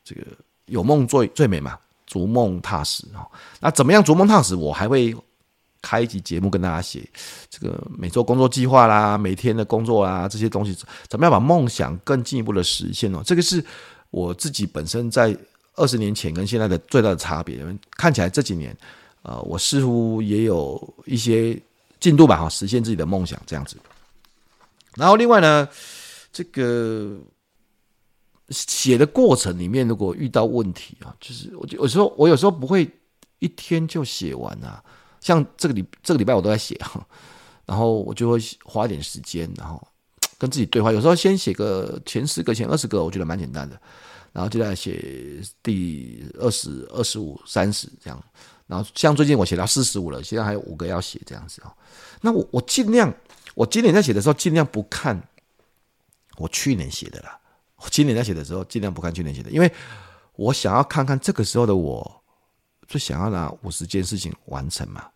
[0.04, 0.22] 这个
[0.66, 3.28] 有梦最最美嘛，逐梦踏实啊。
[3.60, 4.56] 那怎么样逐梦踏实？
[4.56, 5.16] 我还会
[5.82, 7.08] 开一集节目跟大家写
[7.50, 10.78] 这个每周工作计划啦，每天的工作啦，这些东西，
[11.08, 13.22] 怎么样把梦想更进一步的实现哦？
[13.26, 13.64] 这个是。
[14.12, 15.38] 我自己本身在
[15.76, 18.76] 二十年前跟现在的最大的差别，看起来这几年，
[19.22, 21.60] 呃，我似乎也有一些
[22.00, 23.78] 进度吧，哈，实现自己的梦想这样子。
[24.96, 25.68] 然后另外呢，
[26.32, 27.18] 这个
[28.50, 32.90] 写的过程里面，如果遇到问题啊，就是我有时候我有时候不会
[33.40, 34.84] 一天就写完啊，
[35.22, 37.06] 像这个礼这个礼拜我都在写哈，
[37.66, 39.82] 然后我就会花点时间，然后。
[40.38, 43.78] 跟自己对话，有时候先写个前十个、前二十个，我觉得蛮简单的，
[44.32, 48.24] 然后接下来写第二十二十五、三十这样，
[48.70, 51.74] 然后像最近我写到四十五了，现在还有五个要写这样子哦。
[52.22, 53.14] 那我我尽量，
[53.56, 55.22] 我今年在写的时候尽量不看
[56.38, 57.38] 我去年写的啦。
[57.78, 59.70] 我今年在写的时候尽量不看去年写的，因为
[60.36, 62.24] 我想要看看这个时候的我
[62.88, 65.10] 最想要拿五十件事情完成嘛。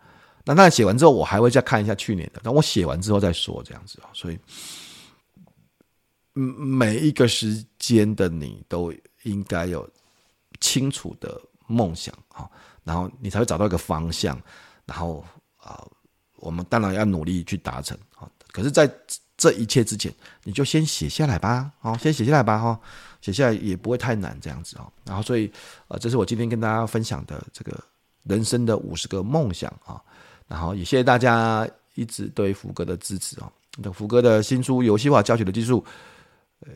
[0.43, 4.09] 那那写完之后，我还会再看一下去年的，等我写完之后再说这样子哦。
[4.13, 4.39] 所以。
[6.35, 8.91] 每一个时间的你都
[9.21, 9.87] 应该有
[10.59, 12.49] 清楚的梦想啊，
[12.83, 14.39] 然后你才会找到一个方向，
[14.85, 15.23] 然后
[15.57, 15.83] 啊，
[16.35, 18.29] 我们当然要努力去达成啊。
[18.51, 18.89] 可是，在
[19.37, 20.13] 这一切之前，
[20.43, 22.79] 你就先写下来吧，好，先写下来吧，哈，
[23.21, 24.87] 写下来也不会太难，这样子啊。
[25.05, 25.51] 然后，所以
[25.87, 27.83] 啊，这是我今天跟大家分享的这个
[28.23, 30.01] 人生的五十个梦想啊。
[30.47, 33.51] 然后，也谢谢大家一直对福哥的支持啊。
[33.77, 35.83] 那福哥的新书《游戏化教学的技术》。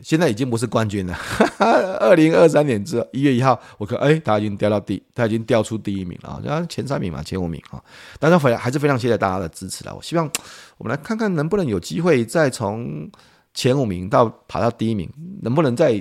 [0.02, 1.16] 现在已经不是冠军了。
[2.00, 7.82] 二零二三年之后一月一号，我看哎，他已经掉到第，他已经掉出第一名了，然后前三名嘛，前五名啊。
[8.18, 9.94] 但是非还是非常谢谢大家的支持了。
[9.94, 10.30] 我希望
[10.76, 13.10] 我们来看看能不能有机会再从
[13.54, 15.10] 前五名到爬到第一名，
[15.42, 16.00] 能不能再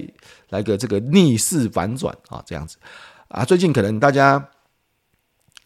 [0.50, 2.44] 来个这个逆势反转啊？
[2.46, 2.78] 这样子
[3.30, 4.50] 啊，最近可能大家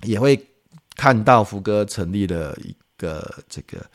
[0.03, 0.47] 也会
[0.95, 3.85] 看到福哥成立了一个这个。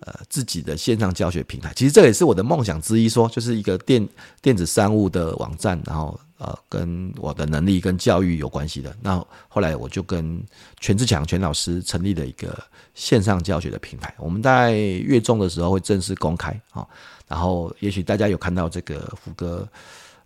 [0.00, 4.08] 呃，自己的线上教学平台，其实这也是我的梦想之一，说就是一个电
[4.40, 8.96] 电子商务的网站，然后呃，跟我的能力跟教育有关系的。
[9.02, 10.40] 那后来我就跟
[10.78, 12.56] 全志强全老师成立了一个
[12.94, 16.86] 线上教学的平台，我们在月中的时候会正式公开啊。
[17.26, 19.68] 然后也许大家有看到这个福哥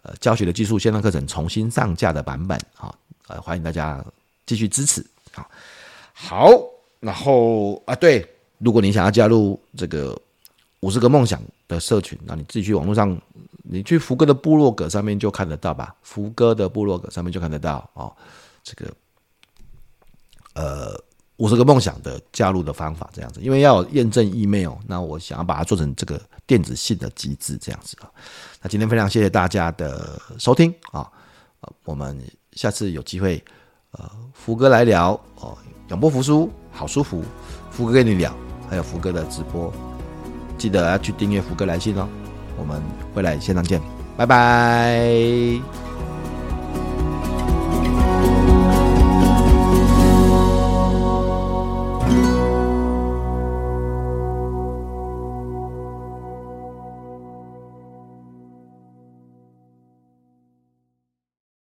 [0.02, 2.94] 呃教学的技术线上课程重新上架的版本啊，
[3.28, 4.04] 呃，欢迎大家
[4.44, 5.00] 继续支持
[5.34, 5.48] 啊。
[6.12, 6.52] 好，
[7.00, 8.28] 然后啊，对。
[8.62, 10.16] 如果你想要加入这个
[10.80, 13.20] 五十个梦想的社群，那你自己去网络上，
[13.64, 15.94] 你去福哥的部落格上面就看得到吧。
[16.02, 18.14] 福哥的部落格上面就看得到哦，
[18.62, 18.92] 这个
[20.54, 21.00] 呃
[21.38, 28.10] 五十个梦想的加入的方法这样子，因为要验证 email，那我想要把它做成这个电子信的机制这样子啊。
[28.60, 31.10] 那今天非常谢谢大家的收听啊，
[31.84, 32.16] 我们
[32.52, 33.42] 下次有机会
[33.92, 35.58] 呃福哥来聊哦，
[35.88, 37.24] 养波福书好舒服，
[37.70, 38.32] 福哥跟你聊。
[38.72, 39.70] 还有福哥的直播，
[40.56, 42.08] 记得要去订阅福哥来信哦。
[42.56, 42.80] 我们
[43.14, 43.78] 会来现场见，
[44.16, 45.91] 拜拜。